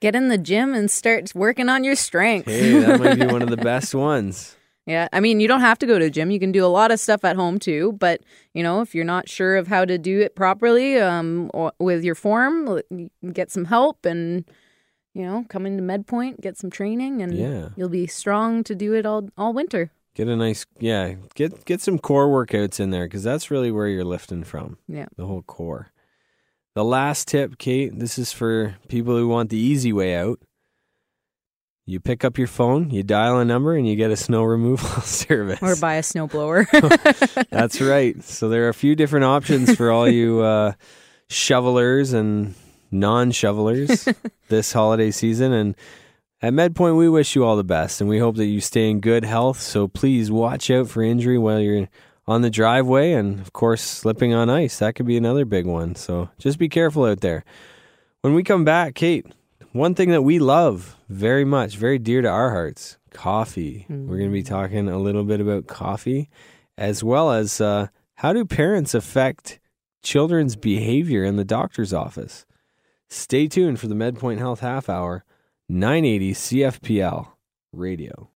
Get 0.00 0.16
in 0.16 0.28
the 0.28 0.38
gym 0.38 0.74
and 0.74 0.90
start 0.90 1.32
working 1.34 1.68
on 1.68 1.84
your 1.84 1.94
strength. 1.94 2.46
Hey, 2.46 2.80
that 2.80 2.98
might 2.98 3.18
be 3.18 3.26
one 3.32 3.42
of 3.42 3.50
the 3.50 3.56
best 3.56 3.94
ones. 3.94 4.56
Yeah, 4.90 5.08
I 5.12 5.20
mean, 5.20 5.40
you 5.40 5.46
don't 5.48 5.60
have 5.60 5.78
to 5.80 5.86
go 5.86 5.98
to 5.98 6.06
a 6.06 6.10
gym. 6.10 6.30
You 6.30 6.40
can 6.40 6.52
do 6.52 6.64
a 6.64 6.74
lot 6.78 6.90
of 6.90 6.98
stuff 7.00 7.24
at 7.24 7.36
home 7.36 7.58
too. 7.58 7.92
But 7.98 8.20
you 8.54 8.62
know, 8.62 8.80
if 8.80 8.94
you're 8.94 9.04
not 9.04 9.28
sure 9.28 9.56
of 9.56 9.68
how 9.68 9.84
to 9.84 9.96
do 9.98 10.20
it 10.20 10.34
properly, 10.34 10.98
um, 10.98 11.50
with 11.78 12.02
your 12.04 12.14
form, 12.16 12.66
l- 12.68 12.82
you 12.90 13.10
can 13.20 13.32
get 13.32 13.50
some 13.50 13.66
help 13.66 14.04
and 14.04 14.44
you 15.12 15.24
know, 15.26 15.44
come 15.48 15.66
into 15.66 15.82
MedPoint, 15.82 16.40
get 16.40 16.56
some 16.56 16.70
training, 16.70 17.20
and 17.22 17.34
Yeah. 17.34 17.68
you'll 17.76 17.88
be 17.88 18.06
strong 18.06 18.62
to 18.64 18.74
do 18.74 18.94
it 18.94 19.04
all 19.06 19.28
all 19.36 19.52
winter. 19.52 19.90
Get 20.14 20.28
a 20.28 20.36
nice 20.36 20.66
yeah, 20.80 21.14
get 21.34 21.64
get 21.64 21.80
some 21.80 21.98
core 21.98 22.28
workouts 22.28 22.80
in 22.80 22.90
there 22.90 23.08
cuz 23.08 23.22
that's 23.22 23.50
really 23.50 23.70
where 23.70 23.86
you're 23.88 24.04
lifting 24.16 24.44
from. 24.44 24.76
Yeah. 24.88 25.06
The 25.16 25.26
whole 25.26 25.42
core. 25.42 25.92
The 26.74 26.84
last 26.84 27.26
tip, 27.28 27.58
Kate, 27.58 27.98
this 27.98 28.18
is 28.18 28.32
for 28.32 28.76
people 28.88 29.16
who 29.16 29.26
want 29.28 29.50
the 29.50 29.56
easy 29.58 29.92
way 29.92 30.14
out. 30.14 30.38
You 31.86 31.98
pick 31.98 32.24
up 32.24 32.38
your 32.38 32.46
phone, 32.46 32.90
you 32.90 33.02
dial 33.02 33.38
a 33.38 33.44
number 33.44 33.74
and 33.74 33.86
you 33.88 33.96
get 33.96 34.10
a 34.10 34.16
snow 34.16 34.42
removal 34.44 35.02
service. 35.02 35.58
Or 35.62 35.76
buy 35.76 35.94
a 35.94 36.02
snowblower. 36.02 36.66
That's 37.50 37.80
right. 37.80 38.22
So 38.22 38.48
there 38.48 38.66
are 38.66 38.68
a 38.68 38.74
few 38.74 38.94
different 38.94 39.24
options 39.24 39.74
for 39.74 39.90
all 39.90 40.08
you 40.08 40.40
uh, 40.40 40.72
shovelers 41.28 42.12
and 42.12 42.54
non-shovelers 42.90 44.08
this 44.48 44.72
holiday 44.72 45.10
season. 45.10 45.52
And 45.52 45.76
at 46.42 46.52
MedPoint, 46.52 46.96
we 46.96 47.08
wish 47.08 47.34
you 47.34 47.44
all 47.44 47.56
the 47.56 47.64
best, 47.64 48.00
and 48.00 48.08
we 48.08 48.18
hope 48.18 48.36
that 48.36 48.46
you 48.46 48.60
stay 48.60 48.88
in 48.88 49.00
good 49.00 49.24
health. 49.24 49.60
So 49.60 49.88
please 49.88 50.30
watch 50.30 50.70
out 50.70 50.88
for 50.88 51.02
injury 51.02 51.38
while 51.38 51.60
you're 51.60 51.88
on 52.26 52.42
the 52.42 52.50
driveway, 52.50 53.12
and 53.12 53.40
of 53.40 53.52
course, 53.52 53.82
slipping 53.82 54.32
on 54.32 54.48
ice. 54.48 54.78
That 54.78 54.94
could 54.94 55.06
be 55.06 55.16
another 55.16 55.44
big 55.44 55.66
one. 55.66 55.96
So 55.96 56.30
just 56.38 56.58
be 56.58 56.68
careful 56.68 57.04
out 57.04 57.20
there. 57.20 57.44
When 58.22 58.34
we 58.34 58.42
come 58.42 58.64
back, 58.64 58.94
Kate, 58.94 59.26
one 59.72 59.94
thing 59.94 60.10
that 60.10 60.22
we 60.22 60.38
love 60.38 60.96
very 61.08 61.44
much, 61.44 61.76
very 61.76 61.98
dear 61.98 62.22
to 62.22 62.28
our 62.28 62.50
hearts, 62.50 62.98
coffee. 63.12 63.86
We're 63.88 64.16
going 64.16 64.30
to 64.30 64.32
be 64.32 64.42
talking 64.42 64.88
a 64.88 64.98
little 64.98 65.24
bit 65.24 65.40
about 65.40 65.66
coffee, 65.66 66.28
as 66.76 67.04
well 67.04 67.30
as 67.30 67.60
uh, 67.60 67.88
how 68.16 68.32
do 68.32 68.44
parents 68.44 68.94
affect 68.94 69.60
children's 70.02 70.56
behavior 70.56 71.24
in 71.24 71.36
the 71.36 71.44
doctor's 71.44 71.92
office. 71.92 72.46
Stay 73.08 73.48
tuned 73.48 73.80
for 73.80 73.88
the 73.88 73.94
MedPoint 73.94 74.38
Health 74.38 74.60
Half 74.60 74.88
Hour, 74.88 75.24
980 75.68 76.34
CFPL 76.34 77.28
Radio. 77.72 78.30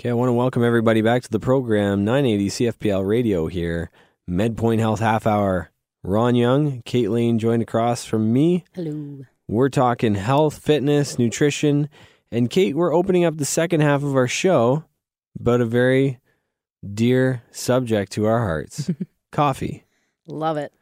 Okay, 0.00 0.10
I 0.10 0.14
want 0.14 0.28
to 0.28 0.34
welcome 0.34 0.62
everybody 0.62 1.00
back 1.00 1.22
to 1.22 1.30
the 1.30 1.40
program, 1.40 2.04
980 2.04 2.48
CFPL 2.48 3.06
Radio 3.06 3.46
here, 3.46 3.90
MedPoint 4.28 4.78
Health 4.78 5.00
Half 5.00 5.26
Hour. 5.26 5.70
Ron 6.02 6.36
Young, 6.36 6.82
Kate 6.82 7.10
Lane 7.10 7.38
joined 7.38 7.62
across 7.62 8.04
from 8.04 8.32
me. 8.32 8.64
Hello. 8.74 9.24
We're 9.48 9.68
talking 9.68 10.16
health, 10.16 10.58
fitness, 10.58 11.18
nutrition, 11.18 11.88
and 12.32 12.50
Kate, 12.50 12.74
we're 12.74 12.94
opening 12.94 13.24
up 13.24 13.36
the 13.36 13.44
second 13.44 13.80
half 13.80 14.02
of 14.02 14.16
our 14.16 14.26
show 14.26 14.84
about 15.38 15.60
a 15.60 15.66
very 15.66 16.18
dear 16.94 17.42
subject 17.52 18.12
to 18.12 18.26
our 18.26 18.40
hearts 18.40 18.90
coffee. 19.32 19.84
Love 20.26 20.56
it. 20.56 20.72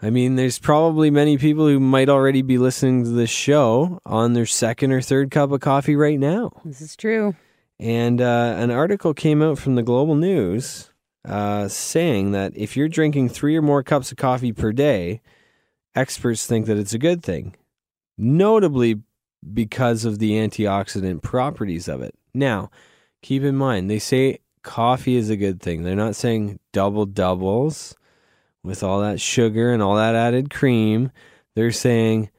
I 0.00 0.10
mean, 0.10 0.34
there's 0.34 0.58
probably 0.58 1.10
many 1.10 1.38
people 1.38 1.68
who 1.68 1.78
might 1.78 2.08
already 2.08 2.42
be 2.42 2.58
listening 2.58 3.04
to 3.04 3.10
this 3.10 3.30
show 3.30 4.00
on 4.04 4.32
their 4.32 4.46
second 4.46 4.90
or 4.90 5.00
third 5.00 5.30
cup 5.30 5.52
of 5.52 5.60
coffee 5.60 5.94
right 5.94 6.18
now. 6.18 6.50
This 6.64 6.80
is 6.80 6.96
true. 6.96 7.36
And 7.78 8.20
uh, 8.20 8.54
an 8.58 8.72
article 8.72 9.14
came 9.14 9.42
out 9.42 9.58
from 9.58 9.76
the 9.76 9.82
Global 9.82 10.16
News 10.16 10.90
uh, 11.24 11.68
saying 11.68 12.32
that 12.32 12.52
if 12.56 12.76
you're 12.76 12.88
drinking 12.88 13.28
three 13.28 13.56
or 13.56 13.62
more 13.62 13.84
cups 13.84 14.10
of 14.10 14.18
coffee 14.18 14.52
per 14.52 14.72
day, 14.72 15.20
experts 15.94 16.46
think 16.46 16.66
that 16.66 16.78
it's 16.78 16.94
a 16.94 16.98
good 16.98 17.22
thing, 17.22 17.54
notably 18.16 19.00
because 19.52 20.04
of 20.04 20.18
the 20.18 20.32
antioxidant 20.32 21.22
properties 21.22 21.88
of 21.88 22.02
it. 22.02 22.14
Now, 22.34 22.70
keep 23.22 23.42
in 23.42 23.56
mind, 23.56 23.90
they 23.90 23.98
say 23.98 24.38
coffee 24.62 25.16
is 25.16 25.30
a 25.30 25.36
good 25.36 25.60
thing. 25.60 25.82
They're 25.82 25.96
not 25.96 26.16
saying 26.16 26.58
double 26.72 27.06
doubles 27.06 27.94
with 28.62 28.82
all 28.82 29.00
that 29.00 29.20
sugar 29.20 29.72
and 29.72 29.82
all 29.82 29.96
that 29.96 30.14
added 30.14 30.50
cream. 30.50 31.10
They're 31.54 31.72
saying 31.72 32.30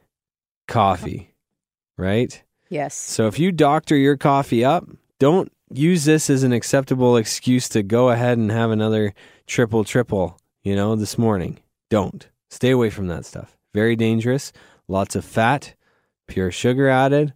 coffee, 0.66 1.34
right? 1.96 2.42
Yes. 2.68 2.94
So 2.94 3.26
if 3.26 3.38
you 3.38 3.52
doctor 3.52 3.96
your 3.96 4.16
coffee 4.16 4.64
up, 4.64 4.88
don't 5.18 5.52
use 5.72 6.04
this 6.04 6.30
as 6.30 6.42
an 6.42 6.52
acceptable 6.52 7.16
excuse 7.16 7.68
to 7.70 7.82
go 7.82 8.10
ahead 8.10 8.38
and 8.38 8.50
have 8.50 8.70
another 8.70 9.14
triple 9.46 9.84
triple, 9.84 10.38
you 10.62 10.74
know, 10.74 10.96
this 10.96 11.18
morning. 11.18 11.60
Don't. 11.90 12.28
Stay 12.50 12.70
away 12.70 12.90
from 12.90 13.08
that 13.08 13.26
stuff. 13.26 13.56
Very 13.74 13.96
dangerous. 13.96 14.52
Lots 14.88 15.16
of 15.16 15.24
fat, 15.24 15.74
pure 16.26 16.50
sugar 16.50 16.88
added. 16.88 17.32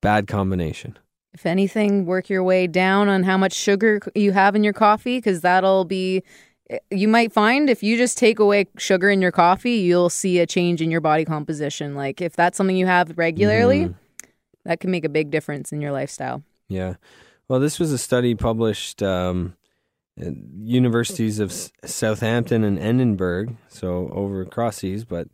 Bad 0.00 0.26
combination. 0.26 0.98
If 1.32 1.46
anything, 1.46 2.04
work 2.06 2.28
your 2.28 2.42
way 2.42 2.66
down 2.66 3.08
on 3.08 3.22
how 3.22 3.38
much 3.38 3.52
sugar 3.54 4.00
you 4.14 4.32
have 4.32 4.54
in 4.54 4.64
your 4.64 4.72
coffee 4.74 5.18
because 5.18 5.40
that'll 5.40 5.84
be. 5.84 6.22
You 6.90 7.06
might 7.08 7.32
find 7.32 7.68
if 7.68 7.82
you 7.82 7.96
just 7.98 8.16
take 8.18 8.38
away 8.38 8.66
sugar 8.78 9.10
in 9.10 9.20
your 9.20 9.30
coffee, 9.32 9.72
you'll 9.76 10.08
see 10.10 10.38
a 10.38 10.46
change 10.46 10.80
in 10.80 10.90
your 10.90 11.00
body 11.02 11.24
composition. 11.24 11.94
Like 11.94 12.20
if 12.20 12.34
that's 12.34 12.56
something 12.56 12.76
you 12.76 12.86
have 12.86 13.16
regularly, 13.16 13.86
Mm. 13.86 13.94
that 14.64 14.80
can 14.80 14.90
make 14.90 15.04
a 15.04 15.08
big 15.10 15.30
difference 15.30 15.72
in 15.72 15.80
your 15.80 15.92
lifestyle. 15.92 16.42
Yeah. 16.68 16.94
Well, 17.48 17.60
this 17.60 17.78
was 17.78 17.92
a 17.92 17.98
study 17.98 18.34
published 18.34 19.02
um, 19.02 19.54
at 20.18 20.32
universities 20.62 21.38
of 21.40 21.50
S- 21.50 21.72
Southampton 21.84 22.64
and 22.64 22.78
Edinburgh, 22.78 23.56
so 23.68 24.08
over 24.12 24.40
across 24.40 24.78
seas, 24.78 25.04
but 25.04 25.28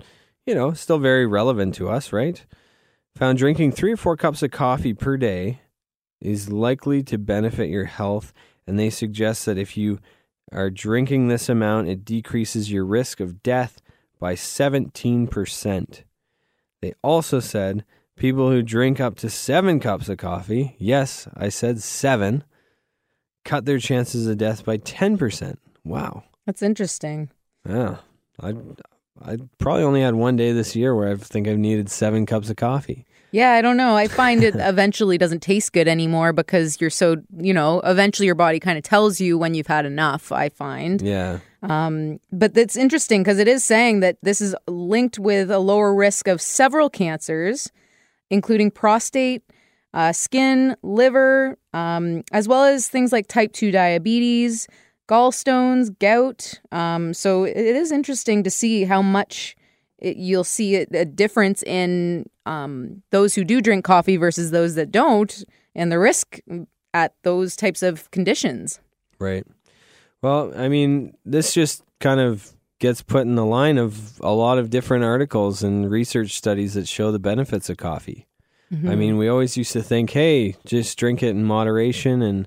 you 0.49 0.55
know, 0.55 0.73
still 0.73 0.99
very 0.99 1.26
relevant 1.26 1.75
to 1.75 1.90
us, 1.90 2.11
right? 2.11 2.43
Found 3.17 3.37
drinking 3.37 3.73
three 3.73 3.93
or 3.93 3.99
four 3.99 4.17
cups 4.17 4.43
of 4.43 4.50
coffee 4.50 4.95
per 4.95 5.19
day 5.19 5.61
is 6.23 6.49
likely 6.49 7.02
to 7.02 7.19
benefit 7.19 7.69
your 7.69 7.85
health, 7.85 8.33
and 8.67 8.78
they 8.78 8.88
suggest 8.88 9.45
that 9.45 9.59
if 9.59 9.76
you 9.76 9.99
are 10.50 10.71
drinking 10.71 11.28
this 11.28 11.50
amount, 11.50 11.88
it 11.88 12.02
decreases 12.02 12.73
your 12.73 12.87
risk 12.87 13.21
of 13.21 13.43
death 13.43 13.83
by 14.19 14.35
17%. 14.35 16.02
They 16.81 16.95
also 17.02 17.40
said 17.40 17.85
people 18.17 18.50
who 18.50 18.62
drink 18.62 19.00
up 19.00 19.17
to 19.17 19.28
seven 19.28 19.81
cups 19.81 20.09
of 20.09 20.17
coffee, 20.17 20.76
yes, 20.78 21.28
I 21.37 21.50
said 21.50 21.83
seven, 21.83 22.43
cut 23.45 23.67
their 23.67 23.78
chances 23.78 24.26
of 24.26 24.38
death 24.38 24.64
by 24.64 24.78
10%. 24.78 25.59
Wow. 25.85 26.25
That's 26.47 26.62
interesting. 26.62 27.28
Yeah. 27.69 27.97
I 28.40 28.55
I 29.25 29.37
probably 29.59 29.85
only 29.85 30.01
had 30.01 30.15
one 30.15 30.37
day 30.37 30.53
this 30.53 30.77
year 30.77 30.95
where 30.95 31.11
I 31.11 31.17
think 31.17 31.49
I've 31.49 31.59
needed 31.59 31.91
seven 31.91 32.27
cups 32.27 32.51
of 32.51 32.57
coffee. 32.57 33.07
Yeah, 33.31 33.53
I 33.53 33.61
don't 33.63 33.77
know. 33.77 33.95
I 33.95 34.09
find 34.09 34.43
it 34.43 34.55
eventually 34.59 35.19
doesn't 35.19 35.41
taste 35.41 35.73
good 35.73 35.89
anymore 35.89 36.33
because 36.33 36.81
you're 36.81 36.91
so, 36.91 37.17
you 37.37 37.53
know, 37.53 37.81
eventually 37.81 38.27
your 38.27 38.35
body 38.35 38.59
kind 38.61 38.79
of 38.79 38.85
tells 38.85 39.21
you 39.21 39.37
when 39.37 39.55
you've 39.55 39.67
had 39.67 39.85
enough, 39.85 40.33
I 40.33 40.49
find. 40.49 41.03
Yeah. 41.03 41.41
Um, 41.63 42.21
but 42.33 42.57
it's 42.57 42.77
interesting 42.77 43.23
because 43.23 43.39
it 43.39 43.49
is 43.49 43.65
saying 43.65 44.01
that 44.01 44.17
this 44.23 44.41
is 44.41 44.55
linked 44.67 45.19
with 45.19 45.51
a 45.51 45.59
lower 45.59 45.95
risk 45.95 46.29
of 46.29 46.41
several 46.41 46.89
cancers, 46.89 47.71
including 48.31 48.71
prostate, 48.71 49.43
uh, 49.93 50.13
skin, 50.13 50.77
liver, 50.83 51.59
um, 51.73 52.23
as 52.33 52.47
well 52.47 52.65
as 52.65 52.89
things 52.89 53.13
like 53.13 53.27
type 53.27 53.53
2 53.53 53.71
diabetes, 53.73 54.69
gallstones, 55.09 55.99
gout. 55.99 56.61
Um, 56.71 57.15
so 57.15 57.45
it 57.45 57.57
is 57.57 57.91
interesting 57.91 58.43
to 58.45 58.50
see 58.50 58.85
how 58.85 59.03
much 59.03 59.57
it, 59.99 60.17
you'll 60.17 60.45
see 60.45 60.77
a, 60.77 60.87
a 60.93 61.05
difference 61.05 61.62
in 61.65 62.29
um, 62.47 63.03
those 63.11 63.35
who 63.35 63.45
do 63.45 63.61
drink 63.61 63.85
coffee 63.85 64.17
versus 64.17 64.50
those 64.50 64.75
that 64.77 64.93
don't, 64.93 65.45
and 65.75 65.91
the 65.91 65.99
risk 65.99 66.38
at 66.95 67.15
those 67.23 67.57
types 67.57 67.83
of 67.83 68.11
conditions. 68.11 68.81
Right. 69.19 69.47
Well, 70.23 70.53
I 70.57 70.69
mean, 70.69 71.17
this 71.25 71.53
just 71.53 71.83
kind 72.00 72.21
of 72.21 72.53
gets 72.79 73.03
put 73.03 73.23
in 73.23 73.35
the 73.35 73.45
line 73.45 73.79
of 73.79 74.21
a 74.21 74.33
lot 74.33 74.59
of 74.59 74.71
different 74.71 75.05
articles 75.05 75.62
and 75.62 75.91
research 75.91 76.33
studies 76.37 76.75
that 76.75 76.87
show 76.87 77.11
the 77.11 77.19
benefits 77.19 77.69
of 77.69 77.77
coffee. 77.77 78.27
I 78.71 78.97
mean, 78.97 79.17
we 79.17 79.29
always 79.29 79.57
used 79.57 79.73
to 79.73 79.83
think, 79.83 80.11
hey, 80.11 80.55
just 80.67 80.99
drink 80.99 81.23
it 81.23 81.31
in 81.31 81.43
moderation 81.43 82.21
and, 82.21 82.47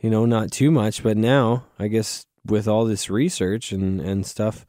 you 0.00 0.10
know, 0.10 0.26
not 0.26 0.50
too 0.50 0.70
much. 0.70 1.02
But 1.02 1.16
now, 1.16 1.64
I 1.78 1.88
guess 1.88 2.26
with 2.44 2.68
all 2.68 2.84
this 2.84 3.10
research 3.10 3.72
and, 3.72 4.00
and 4.00 4.26
stuff, 4.26 4.66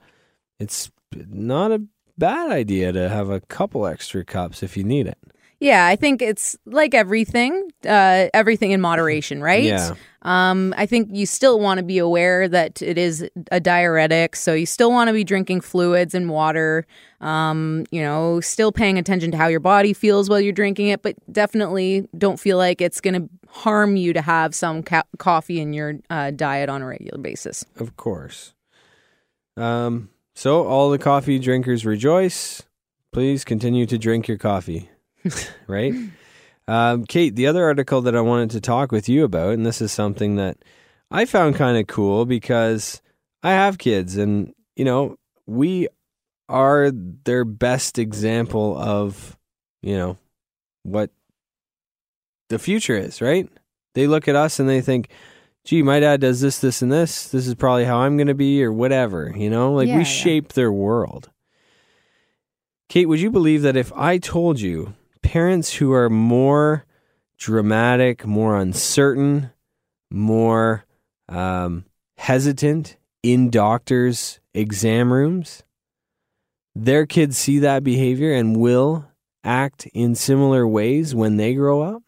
it's 0.60 0.92
not 1.16 1.72
a 1.72 1.84
bad 2.18 2.52
idea 2.52 2.92
to 2.92 3.10
have 3.10 3.30
a 3.30 3.42
couple 3.42 3.86
extra 3.86 4.26
cups 4.26 4.64
if 4.64 4.76
you 4.76 4.84
need 4.84 5.08
it. 5.08 5.20
Yeah, 5.60 5.88
I 5.88 5.96
think 5.96 6.22
it's 6.22 6.56
like 6.66 6.94
everything, 6.94 7.72
uh, 7.88 8.28
everything 8.34 8.72
in 8.72 8.82
moderation, 8.82 9.42
right? 9.42 9.64
Yeah. 9.64 9.96
Um, 10.22 10.74
I 10.78 10.86
think 10.86 11.10
you 11.12 11.26
still 11.26 11.60
want 11.60 11.80
to 11.80 11.84
be 11.84 11.98
aware 11.98 12.48
that 12.48 12.82
it 12.82 12.98
is 12.98 13.28
a 13.52 13.60
diuretic, 13.60 14.36
so 14.36 14.54
you 14.54 14.66
still 14.66 14.92
want 14.92 15.08
to 15.08 15.14
be 15.14 15.24
drinking 15.24 15.62
fluids 15.62 16.14
and 16.14 16.30
water. 16.30 16.86
Um, 17.22 17.86
you 17.92 18.02
know, 18.02 18.40
still 18.42 18.72
paying 18.72 19.00
attention 19.00 19.32
to 19.32 19.38
how 19.38 19.48
your 19.48 19.60
body 19.60 19.94
feels 19.94 20.30
while 20.30 20.40
you're 20.40 20.54
drinking 20.54 20.90
it, 20.90 21.02
but 21.02 21.16
definitely 21.32 22.08
don't 22.18 22.40
feel 22.40 22.58
like 22.58 22.82
it's 22.82 23.02
going 23.02 23.14
to 23.16 23.30
harm 23.50 23.96
you 23.96 24.14
to 24.14 24.22
have 24.22 24.54
some 24.54 24.84
ca- 24.84 25.04
coffee 25.18 25.60
in 25.60 25.74
your 25.74 25.96
uh, 26.10 26.32
diet 26.32 26.70
on 26.70 26.82
a 26.82 26.86
regular 26.86 27.18
basis. 27.18 27.66
Of 27.78 27.98
course. 27.98 28.54
Um, 29.56 30.10
so, 30.36 30.68
all 30.68 30.92
the 30.92 31.00
coffee 31.00 31.40
drinkers 31.40 31.86
rejoice. 31.86 32.62
Please 33.12 33.44
continue 33.44 33.88
to 33.88 33.98
drink 33.98 34.28
your 34.28 34.38
coffee. 34.38 34.92
right? 35.68 35.94
Um, 36.68 37.06
Kate, 37.06 37.36
the 37.36 37.48
other 37.48 37.64
article 37.64 38.02
that 38.02 38.16
I 38.16 38.22
wanted 38.22 38.52
to 38.52 38.62
talk 38.62 38.92
with 38.92 39.08
you 39.08 39.24
about, 39.24 39.54
and 39.54 39.66
this 39.66 39.82
is 39.82 39.92
something 39.92 40.36
that 40.36 40.58
I 41.10 41.26
found 41.26 41.56
kind 41.56 41.78
of 41.78 41.88
cool 41.88 42.26
because 42.26 43.02
I 43.44 43.52
have 43.52 43.78
kids, 43.78 44.18
and, 44.18 44.54
you 44.76 44.84
know, 44.84 45.16
we 45.46 45.88
are 46.50 46.92
their 46.92 47.46
best 47.46 47.98
example 48.00 48.78
of, 48.78 49.38
you 49.82 49.96
know, 49.96 50.18
what 50.84 51.10
the 52.50 52.60
future 52.60 52.98
is, 52.98 53.22
right? 53.22 53.50
They 53.94 54.08
look 54.08 54.28
at 54.28 54.36
us 54.36 54.60
and 54.60 54.68
they 54.70 54.82
think, 54.82 55.10
gee, 55.66 55.84
my 55.84 56.00
dad 56.00 56.22
does 56.22 56.40
this, 56.42 56.60
this, 56.60 56.82
and 56.82 56.92
this. 56.92 57.30
This 57.30 57.48
is 57.48 57.56
probably 57.56 57.86
how 57.86 58.00
I'm 58.00 58.16
going 58.18 58.28
to 58.28 58.34
be, 58.34 58.64
or 58.64 58.72
whatever, 58.72 59.34
you 59.36 59.50
know? 59.50 59.74
Like 59.74 59.88
Yeah, 59.88 59.96
we 59.96 60.02
yeah. 60.02 60.06
shape 60.06 60.54
their 60.54 60.72
world. 60.72 61.30
Kate, 62.90 63.06
would 63.08 63.20
you 63.20 63.32
believe 63.32 63.64
that 63.64 63.76
if 63.76 63.92
I 63.94 64.18
told 64.18 64.62
you 64.62 64.94
parents 65.28 65.74
who 65.74 65.92
are 65.92 66.10
more 66.10 66.86
dramatic, 67.38 68.26
more 68.26 68.58
uncertain, 68.58 69.52
more 70.10 70.86
um, 71.28 71.84
hesitant 72.16 72.96
in 73.24 73.50
doctors' 73.50 74.40
exam 74.54 75.12
rooms, 75.12 75.64
their 76.74 77.06
kids 77.06 77.38
see 77.38 77.60
that 77.60 77.84
behavior 77.84 78.34
and 78.34 78.56
will 78.56 79.06
act 79.44 79.86
in 79.94 80.16
similar 80.16 80.66
ways 80.66 81.14
when 81.14 81.36
they 81.36 81.54
grow 81.54 81.82
up? 81.82 82.04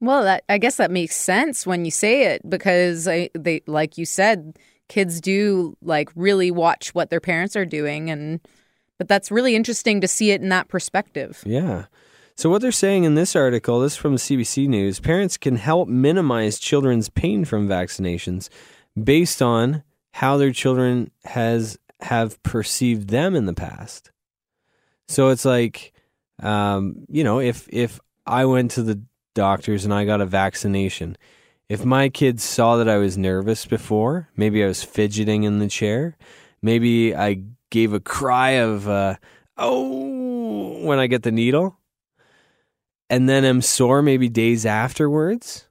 Well, 0.00 0.24
that 0.24 0.42
I 0.48 0.58
guess 0.58 0.76
that 0.78 0.90
makes 0.90 1.14
sense 1.14 1.64
when 1.64 1.84
you 1.84 1.92
say 1.92 2.34
it 2.34 2.50
because 2.50 3.06
I, 3.06 3.30
they, 3.34 3.62
like 3.68 3.96
you 3.96 4.04
said, 4.04 4.58
kids 4.88 5.20
do 5.20 5.76
like 5.82 6.10
really 6.16 6.50
watch 6.50 6.96
what 6.96 7.10
their 7.10 7.20
parents 7.20 7.54
are 7.54 7.64
doing, 7.64 8.10
and 8.10 8.40
but 8.98 9.06
that's 9.06 9.30
really 9.30 9.54
interesting 9.54 10.00
to 10.00 10.08
see 10.08 10.32
it 10.32 10.42
in 10.42 10.48
that 10.48 10.66
perspective. 10.66 11.44
Yeah. 11.46 11.84
So, 12.36 12.50
what 12.50 12.62
they're 12.62 12.72
saying 12.72 13.04
in 13.04 13.14
this 13.14 13.36
article, 13.36 13.80
this 13.80 13.92
is 13.92 13.98
from 13.98 14.16
CBC 14.16 14.66
News, 14.66 14.98
parents 14.98 15.36
can 15.36 15.56
help 15.56 15.88
minimize 15.88 16.58
children's 16.58 17.08
pain 17.08 17.44
from 17.44 17.68
vaccinations 17.68 18.48
based 19.00 19.40
on 19.40 19.84
how 20.12 20.36
their 20.36 20.52
children 20.52 21.10
has 21.24 21.78
have 22.00 22.42
perceived 22.42 23.08
them 23.08 23.36
in 23.36 23.46
the 23.46 23.54
past. 23.54 24.10
So 25.06 25.28
it's 25.28 25.44
like, 25.44 25.92
um, 26.42 27.06
you 27.08 27.22
know, 27.22 27.38
if 27.38 27.68
if 27.70 28.00
I 28.26 28.46
went 28.46 28.72
to 28.72 28.82
the 28.82 29.00
doctors 29.34 29.84
and 29.84 29.94
I 29.94 30.04
got 30.04 30.20
a 30.20 30.26
vaccination, 30.26 31.16
if 31.68 31.84
my 31.84 32.08
kids 32.08 32.42
saw 32.42 32.76
that 32.76 32.88
I 32.88 32.98
was 32.98 33.16
nervous 33.16 33.64
before, 33.64 34.28
maybe 34.36 34.64
I 34.64 34.66
was 34.66 34.82
fidgeting 34.82 35.44
in 35.44 35.60
the 35.60 35.68
chair, 35.68 36.16
maybe 36.62 37.14
I 37.14 37.42
gave 37.70 37.92
a 37.92 38.00
cry 38.00 38.50
of 38.50 38.88
uh, 38.88 39.16
oh 39.56 40.82
when 40.82 40.98
I 40.98 41.06
get 41.06 41.22
the 41.22 41.32
needle, 41.32 41.78
and 43.14 43.28
then 43.28 43.44
am 43.44 43.62
sore 43.62 44.02
maybe 44.02 44.28
days 44.28 44.66
afterwards, 44.66 45.68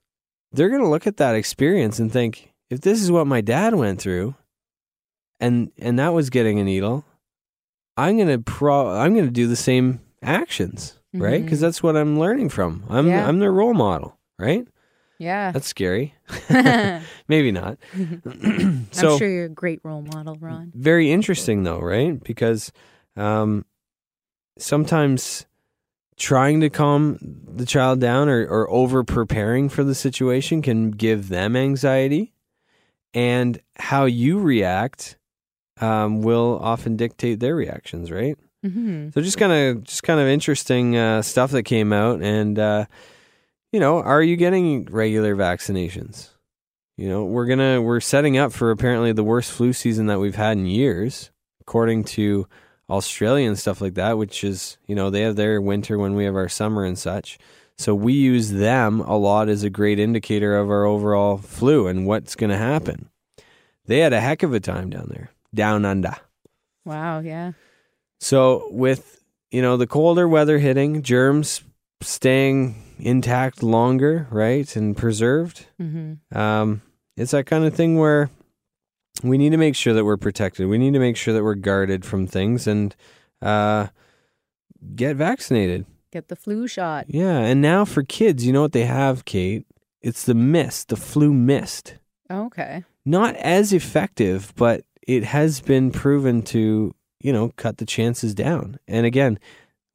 they're 0.54 0.70
going 0.70 0.82
to 0.82 0.88
look 0.88 1.06
at 1.06 1.18
that 1.18 1.36
experience 1.36 2.00
and 2.00 2.10
think, 2.12 2.54
if 2.70 2.80
this 2.80 3.02
is 3.02 3.12
what 3.12 3.28
my 3.28 3.42
dad 3.42 3.76
went 3.76 4.00
through, 4.00 4.36
and 5.42 5.72
and 5.78 6.00
that 6.00 6.14
was 6.14 6.30
getting 6.30 6.60
a 6.60 6.64
needle, 6.64 7.04
I'm 7.98 8.16
going 8.16 8.30
to 8.30 8.40
pro 8.40 8.96
I'm 8.96 9.14
going 9.14 9.26
to 9.26 9.32
do 9.32 9.48
the 9.48 9.58
same 9.58 10.00
actions, 10.22 10.98
right? 11.14 11.42
Mhm. 11.42 11.44
Because 11.44 11.60
that's 11.60 11.84
what 11.84 11.98
I'm 11.98 12.18
learning 12.18 12.48
from. 12.50 12.86
I'm 12.90 13.08
Yeah. 13.08 13.28
I'm 13.28 13.40
their 13.40 13.52
role 13.52 13.74
model, 13.74 14.18
right? 14.40 14.66
Yeah. 15.20 15.52
That's 15.52 15.68
scary. 15.68 16.16
Maybe 17.28 17.52
not. 17.52 17.78
so 18.92 19.12
I'm 19.14 19.18
sure 19.20 19.30
you're 19.30 19.46
a 19.46 19.50
great 19.50 19.82
role 19.84 20.02
model, 20.02 20.38
Ron. 20.40 20.72
very 20.74 21.12
interesting 21.12 21.64
though, 21.64 21.80
right? 21.82 22.24
Because 22.24 22.72
um, 23.18 23.66
sometimes 24.58 25.46
trying 26.18 26.62
to 26.62 26.70
calm 26.70 27.18
the 27.22 27.66
child 27.66 28.00
down 28.00 28.30
or, 28.30 28.46
or 28.46 28.70
over 28.70 29.04
preparing 29.04 29.70
for 29.70 29.84
the 29.84 29.96
situation 29.96 30.62
can 30.62 30.92
give 30.92 31.30
them 31.30 31.56
anxiety, 31.56 32.34
and 33.14 33.60
how 33.78 34.06
you 34.06 34.40
react 34.40 35.18
um, 35.82 36.22
will 36.22 36.60
often 36.62 36.96
dictate 36.96 37.40
their 37.40 37.56
reactions, 37.56 38.12
right? 38.12 38.38
hmm 38.64 39.10
So 39.14 39.22
just 39.22 39.38
kind 39.38 39.52
of 39.52 39.84
just 39.84 40.04
kind 40.04 40.20
of 40.20 40.28
interesting 40.28 40.96
uh, 40.96 41.22
stuff 41.22 41.52
that 41.52 41.64
came 41.64 41.92
out, 41.92 42.22
and 42.22 42.58
uh, 42.58 42.86
you 43.72 43.80
know, 43.80 43.98
are 44.00 44.22
you 44.22 44.36
getting 44.36 44.86
regular 44.86 45.36
vaccinations? 45.36 46.30
You 46.96 47.10
know, 47.10 47.26
we're 47.26 47.48
gonna 47.48 47.82
we're 47.82 48.00
setting 48.00 48.38
up 48.38 48.54
for 48.54 48.70
apparently 48.72 49.12
the 49.14 49.24
worst 49.24 49.52
flu 49.52 49.74
season 49.74 50.06
that 50.08 50.20
we've 50.20 50.36
had 50.36 50.58
in 50.58 50.68
years, 50.68 51.32
according 51.60 52.04
to 52.06 52.48
Australia 52.94 53.48
and 53.48 53.58
stuff 53.58 53.82
like 53.82 53.96
that. 53.96 54.18
Which 54.18 54.44
is, 54.44 54.78
you 54.88 54.96
know, 54.96 55.10
they 55.10 55.22
have 55.22 55.36
their 55.36 55.62
winter 55.62 55.98
when 55.98 56.16
we 56.16 56.26
have 56.26 56.36
our 56.36 56.50
summer 56.50 56.86
and 56.86 56.98
such. 56.98 57.38
So 57.78 57.96
we 57.96 58.14
use 58.14 58.52
them 58.52 59.02
a 59.02 59.18
lot 59.18 59.50
as 59.50 59.64
a 59.64 59.70
great 59.70 60.00
indicator 60.00 60.56
of 60.56 60.70
our 60.70 60.86
overall 60.86 61.38
flu 61.38 61.88
and 61.88 62.06
what's 62.06 62.36
going 62.36 62.52
to 62.52 62.58
happen. 62.58 63.10
They 63.86 64.00
had 64.00 64.14
a 64.14 64.22
heck 64.22 64.44
of 64.44 64.54
a 64.54 64.60
time 64.60 64.92
down 64.92 65.10
there, 65.10 65.32
down 65.54 65.84
under. 65.84 66.16
Wow. 66.86 67.20
Yeah. 67.20 67.54
So 68.20 68.70
with 68.72 69.24
you 69.52 69.62
know 69.62 69.76
the 69.78 69.88
colder 69.88 70.28
weather 70.28 70.60
hitting, 70.60 71.02
germs 71.02 71.64
staying 72.02 72.82
intact 73.00 73.64
longer, 73.64 74.28
right, 74.30 74.74
and 74.76 74.96
preserved, 74.96 75.66
hmm 75.78 76.14
um, 76.32 76.82
it's 77.18 77.32
that 77.32 77.46
kind 77.46 77.66
of 77.66 77.74
thing 77.74 77.98
where 77.98 78.30
we 79.22 79.38
need 79.38 79.52
to 79.52 79.58
make 79.58 79.76
sure 79.76 79.94
that 79.94 80.06
we're 80.06 80.18
protected. 80.18 80.68
We 80.68 80.78
need 80.78 80.94
to 80.94 81.00
make 81.00 81.18
sure 81.18 81.34
that 81.34 81.44
we're 81.44 81.56
guarded 81.56 82.04
from 82.06 82.26
things 82.26 82.66
and 82.68 82.96
uh, 83.42 83.88
get 84.96 85.16
vaccinated. 85.16 85.86
Get 86.12 86.28
the 86.30 86.36
flu 86.36 86.68
shot. 86.68 87.06
Yeah, 87.08 87.40
and 87.40 87.62
now 87.62 87.86
for 87.86 88.04
kids, 88.04 88.46
you 88.46 88.54
know 88.54 88.62
what 88.62 88.72
they 88.72 88.86
have, 88.86 89.26
Kate? 89.26 89.66
It's 90.02 90.24
the 90.26 90.34
mist, 90.36 90.90
the 90.90 90.96
flu 90.96 91.34
mist. 91.34 91.96
Okay. 92.32 92.84
Not 93.06 93.36
as 93.38 93.74
effective, 93.74 94.54
but 94.56 94.84
it 95.08 95.24
has 95.26 95.60
been 95.62 95.92
proven 95.92 96.42
to, 96.44 96.94
you 97.20 97.34
know, 97.34 97.52
cut 97.56 97.78
the 97.78 97.86
chances 97.86 98.34
down. 98.34 98.80
And 98.88 99.06
again, 99.06 99.40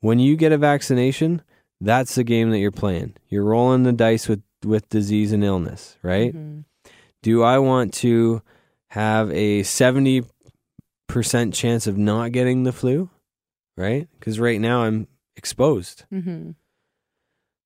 when 0.01 0.19
you 0.19 0.37
get 0.37 0.53
a 0.53 0.59
vaccination, 0.59 1.43
that's 1.81 2.15
the 2.15 2.25
game 2.25 2.51
that 2.51 2.59
you're 2.59 2.71
playing. 2.71 3.15
You're 3.29 3.45
rolling 3.45 3.83
the 3.85 3.93
dice 3.93 4.29
with 4.29 4.43
with 4.65 4.89
disease 4.89 5.31
and 5.33 5.45
illness, 5.45 5.97
right? 6.03 6.35
Mhm. 6.35 6.65
Do 7.23 7.45
I 7.45 7.59
want 7.59 7.95
to 7.95 8.43
have 8.89 9.31
a 9.31 9.63
70% 9.63 10.25
chance 11.53 11.87
of 11.87 11.97
not 11.99 12.33
getting 12.33 12.65
the 12.65 12.73
flu, 12.73 13.11
right? 13.77 14.09
Cuz 14.21 14.39
right 14.41 14.61
now 14.61 14.83
I'm 14.83 15.07
exposed. 15.37 16.05
Mhm. 16.13 16.55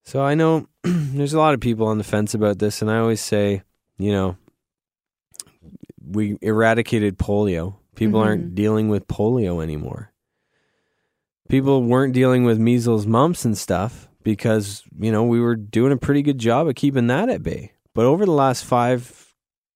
So 0.04 0.22
I 0.22 0.34
know 0.34 0.66
there's 0.82 1.34
a 1.34 1.38
lot 1.38 1.54
of 1.54 1.60
people 1.60 1.86
on 1.86 1.98
the 1.98 2.04
fence 2.04 2.34
about 2.34 2.58
this, 2.58 2.82
and 2.82 2.90
I 2.90 2.98
always 2.98 3.20
say, 3.20 3.62
you 3.98 4.10
know, 4.12 4.36
we 6.04 6.36
eradicated 6.42 7.18
polio. 7.18 7.76
People 7.94 8.20
aren't 8.20 8.50
Mhm. 8.52 8.54
dealing 8.54 8.88
with 8.88 9.06
polio 9.06 9.62
anymore. 9.62 10.12
People 11.48 11.82
weren't 11.84 12.14
dealing 12.14 12.44
with 12.44 12.58
measles, 12.58 13.06
mumps, 13.06 13.44
and 13.44 13.56
stuff 13.56 14.08
because, 14.22 14.82
you 14.98 15.12
know, 15.12 15.22
we 15.24 15.40
were 15.40 15.54
doing 15.56 15.92
a 15.92 15.96
pretty 15.96 16.22
good 16.22 16.38
job 16.38 16.66
of 16.66 16.74
keeping 16.74 17.06
that 17.08 17.28
at 17.28 17.42
bay. 17.42 17.72
But 17.94 18.06
over 18.06 18.24
the 18.24 18.32
last 18.32 18.64
five 18.64 19.34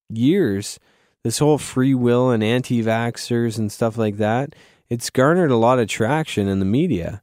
years, 0.09 0.79
this 1.27 1.41
whole 1.41 1.59
free 1.59 1.93
will 1.93 2.31
and 2.31 2.45
anti 2.45 2.81
vaxxers 2.85 3.59
and 3.59 3.73
stuff 3.73 3.99
like 3.99 4.17
that, 4.19 4.55
it's 4.89 5.11
garnered 5.11 5.51
a 5.51 5.57
lot 5.57 5.81
of 5.81 5.89
traction 5.89 6.47
in 6.47 6.61
the 6.61 6.65
media 6.65 7.21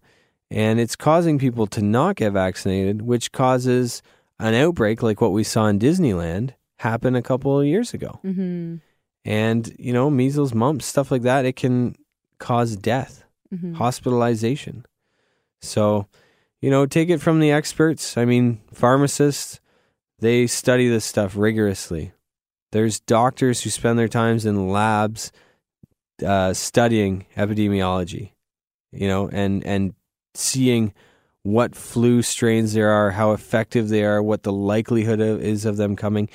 and 0.52 0.78
it's 0.78 0.98
causing 0.98 1.40
people 1.40 1.68
to 1.68 1.82
not 1.82 2.18
get 2.18 2.34
vaccinated, 2.34 3.04
which 3.04 3.32
causes 3.32 4.04
an 4.40 4.56
outbreak 4.56 5.02
like 5.02 5.22
what 5.22 5.32
we 5.32 5.42
saw 5.42 5.68
in 5.68 5.80
Disneyland 5.80 6.50
happen 6.80 7.16
a 7.16 7.22
couple 7.22 7.58
of 7.58 7.66
years 7.66 7.94
ago. 7.94 8.20
Mhm. 8.26 8.82
And, 9.24 9.74
you 9.80 9.94
know, 9.94 10.10
measles, 10.10 10.54
mumps, 10.54 10.86
stuff 10.86 11.10
like 11.10 11.22
that, 11.22 11.46
it 11.46 11.56
can 11.56 11.96
cause 12.40 12.76
death, 12.76 13.24
Mhm. 13.56 13.76
hospitalization. 13.76 14.86
So, 15.62 16.08
you 16.62 16.70
know, 16.70 16.86
take 16.86 17.10
it 17.10 17.22
from 17.22 17.40
the 17.40 17.52
experts. 17.54 18.18
I 18.18 18.26
mean, 18.26 18.60
pharmacists, 18.74 19.62
they 20.20 20.46
study 20.46 20.90
this 20.90 21.06
stuff 21.06 21.38
rigorously. 21.38 22.12
There's 22.74 23.00
doctors 23.00 23.62
who 23.62 23.70
spend 23.70 24.00
their 24.00 24.08
times 24.08 24.48
in 24.48 24.70
labs 24.70 25.32
uh, 26.26 26.54
studying 26.54 27.28
epidemiology, 27.38 28.32
you 28.92 29.08
know, 29.08 29.30
and 29.30 29.64
and 29.64 29.94
seeing 30.34 30.92
what 31.44 31.76
flu 31.76 32.24
strains 32.24 32.74
there 32.74 32.90
are, 32.90 33.12
how 33.12 33.32
effective 33.32 33.90
they 33.90 34.04
are, 34.04 34.24
what 34.24 34.42
the 34.42 34.52
likelihood 34.52 35.20
of, 35.22 35.40
is 35.40 35.66
of 35.66 35.78
them 35.78 35.96
coming, 35.96 36.28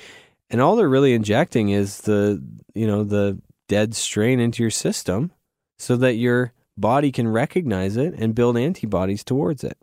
and 0.49 0.61
all 0.61 0.77
they're 0.77 0.87
really 0.87 1.13
injecting 1.13 1.71
is 1.71 2.01
the 2.01 2.41
you 2.73 2.87
know 2.87 3.03
the 3.03 3.37
dead 3.67 3.93
strain 3.93 4.39
into 4.39 4.63
your 4.63 4.71
system, 4.71 5.33
so 5.77 5.97
that 5.97 6.13
your 6.13 6.53
body 6.77 7.11
can 7.11 7.27
recognize 7.27 7.97
it 7.97 8.13
and 8.13 8.33
build 8.33 8.55
antibodies 8.57 9.25
towards 9.25 9.61
it. 9.65 9.77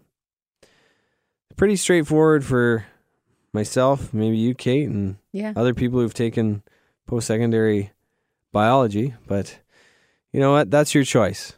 Pretty 1.55 1.77
straightforward 1.77 2.47
for 2.47 2.87
myself, 3.57 4.15
maybe 4.15 4.37
you, 4.37 4.55
Kate, 4.55 4.89
and 4.89 5.17
Yeah. 5.33 5.53
other 5.57 5.75
people 5.75 5.99
who've 5.99 6.15
taken 6.15 6.63
post 7.07 7.27
secondary 7.27 7.91
biology, 8.53 9.15
but 9.27 9.59
you 10.33 10.39
know 10.41 10.53
what? 10.53 10.71
That's 10.71 10.95
your 10.95 11.05
choice. 11.05 11.55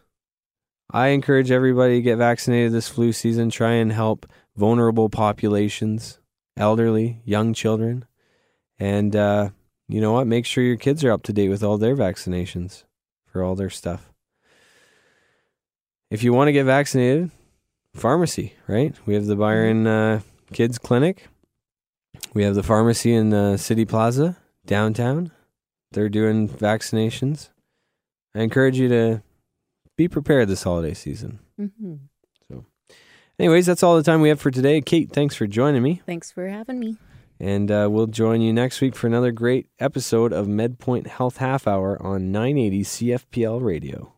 I 0.90 1.08
encourage 1.08 1.50
everybody 1.50 1.96
to 1.96 2.02
get 2.02 2.16
vaccinated 2.16 2.72
this 2.72 2.88
flu 2.88 3.12
season. 3.12 3.50
Try 3.50 3.72
and 3.72 3.92
help 3.92 4.24
vulnerable 4.56 5.10
populations, 5.10 6.18
elderly, 6.56 7.20
young 7.24 7.52
children. 7.52 8.06
And 8.78 9.14
uh, 9.14 9.50
you 9.88 10.00
know 10.00 10.12
what? 10.12 10.26
Make 10.26 10.46
sure 10.46 10.64
your 10.64 10.76
kids 10.76 11.04
are 11.04 11.12
up 11.12 11.22
to 11.24 11.32
date 11.32 11.50
with 11.50 11.62
all 11.62 11.76
their 11.76 11.96
vaccinations 11.96 12.84
for 13.26 13.42
all 13.42 13.54
their 13.54 13.70
stuff. 13.70 14.10
If 16.10 16.22
you 16.22 16.32
want 16.32 16.48
to 16.48 16.52
get 16.52 16.64
vaccinated, 16.64 17.30
pharmacy, 17.94 18.54
right? 18.66 18.94
We 19.04 19.14
have 19.14 19.26
the 19.26 19.36
Byron 19.36 19.86
uh, 19.86 20.20
Kids 20.52 20.78
Clinic. 20.78 21.28
We 22.34 22.42
have 22.44 22.54
the 22.54 22.62
pharmacy 22.62 23.12
in 23.14 23.30
the 23.30 23.54
Citi 23.56 23.88
Plaza 23.88 24.36
downtown. 24.66 25.30
They're 25.92 26.08
doing 26.08 26.48
vaccinations. 26.48 27.48
I 28.34 28.40
encourage 28.42 28.78
you 28.78 28.88
to 28.88 29.22
be 29.96 30.08
prepared 30.08 30.48
this 30.48 30.62
holiday 30.62 30.94
season. 30.94 31.40
Mhm. 31.60 32.00
Anyways, 33.40 33.66
that's 33.66 33.84
all 33.84 33.96
the 33.96 34.02
time 34.02 34.20
we 34.20 34.30
have 34.30 34.40
for 34.40 34.50
today. 34.50 34.80
Kate, 34.80 35.12
thanks 35.12 35.36
for 35.36 35.46
joining 35.46 35.80
me. 35.80 36.02
Thanks 36.04 36.32
for 36.32 36.48
having 36.48 36.80
me. 36.80 36.96
And 37.38 37.70
uh, 37.70 37.86
we'll 37.88 38.08
join 38.08 38.40
you 38.40 38.52
next 38.52 38.80
week 38.80 38.96
for 38.96 39.06
another 39.06 39.30
great 39.30 39.68
episode 39.78 40.32
of 40.32 40.48
MedPoint 40.48 41.06
Health 41.06 41.36
Half 41.36 41.68
Hour 41.68 42.02
on 42.02 42.32
980 42.32 42.82
CFPL 42.82 43.62
Radio. 43.62 44.12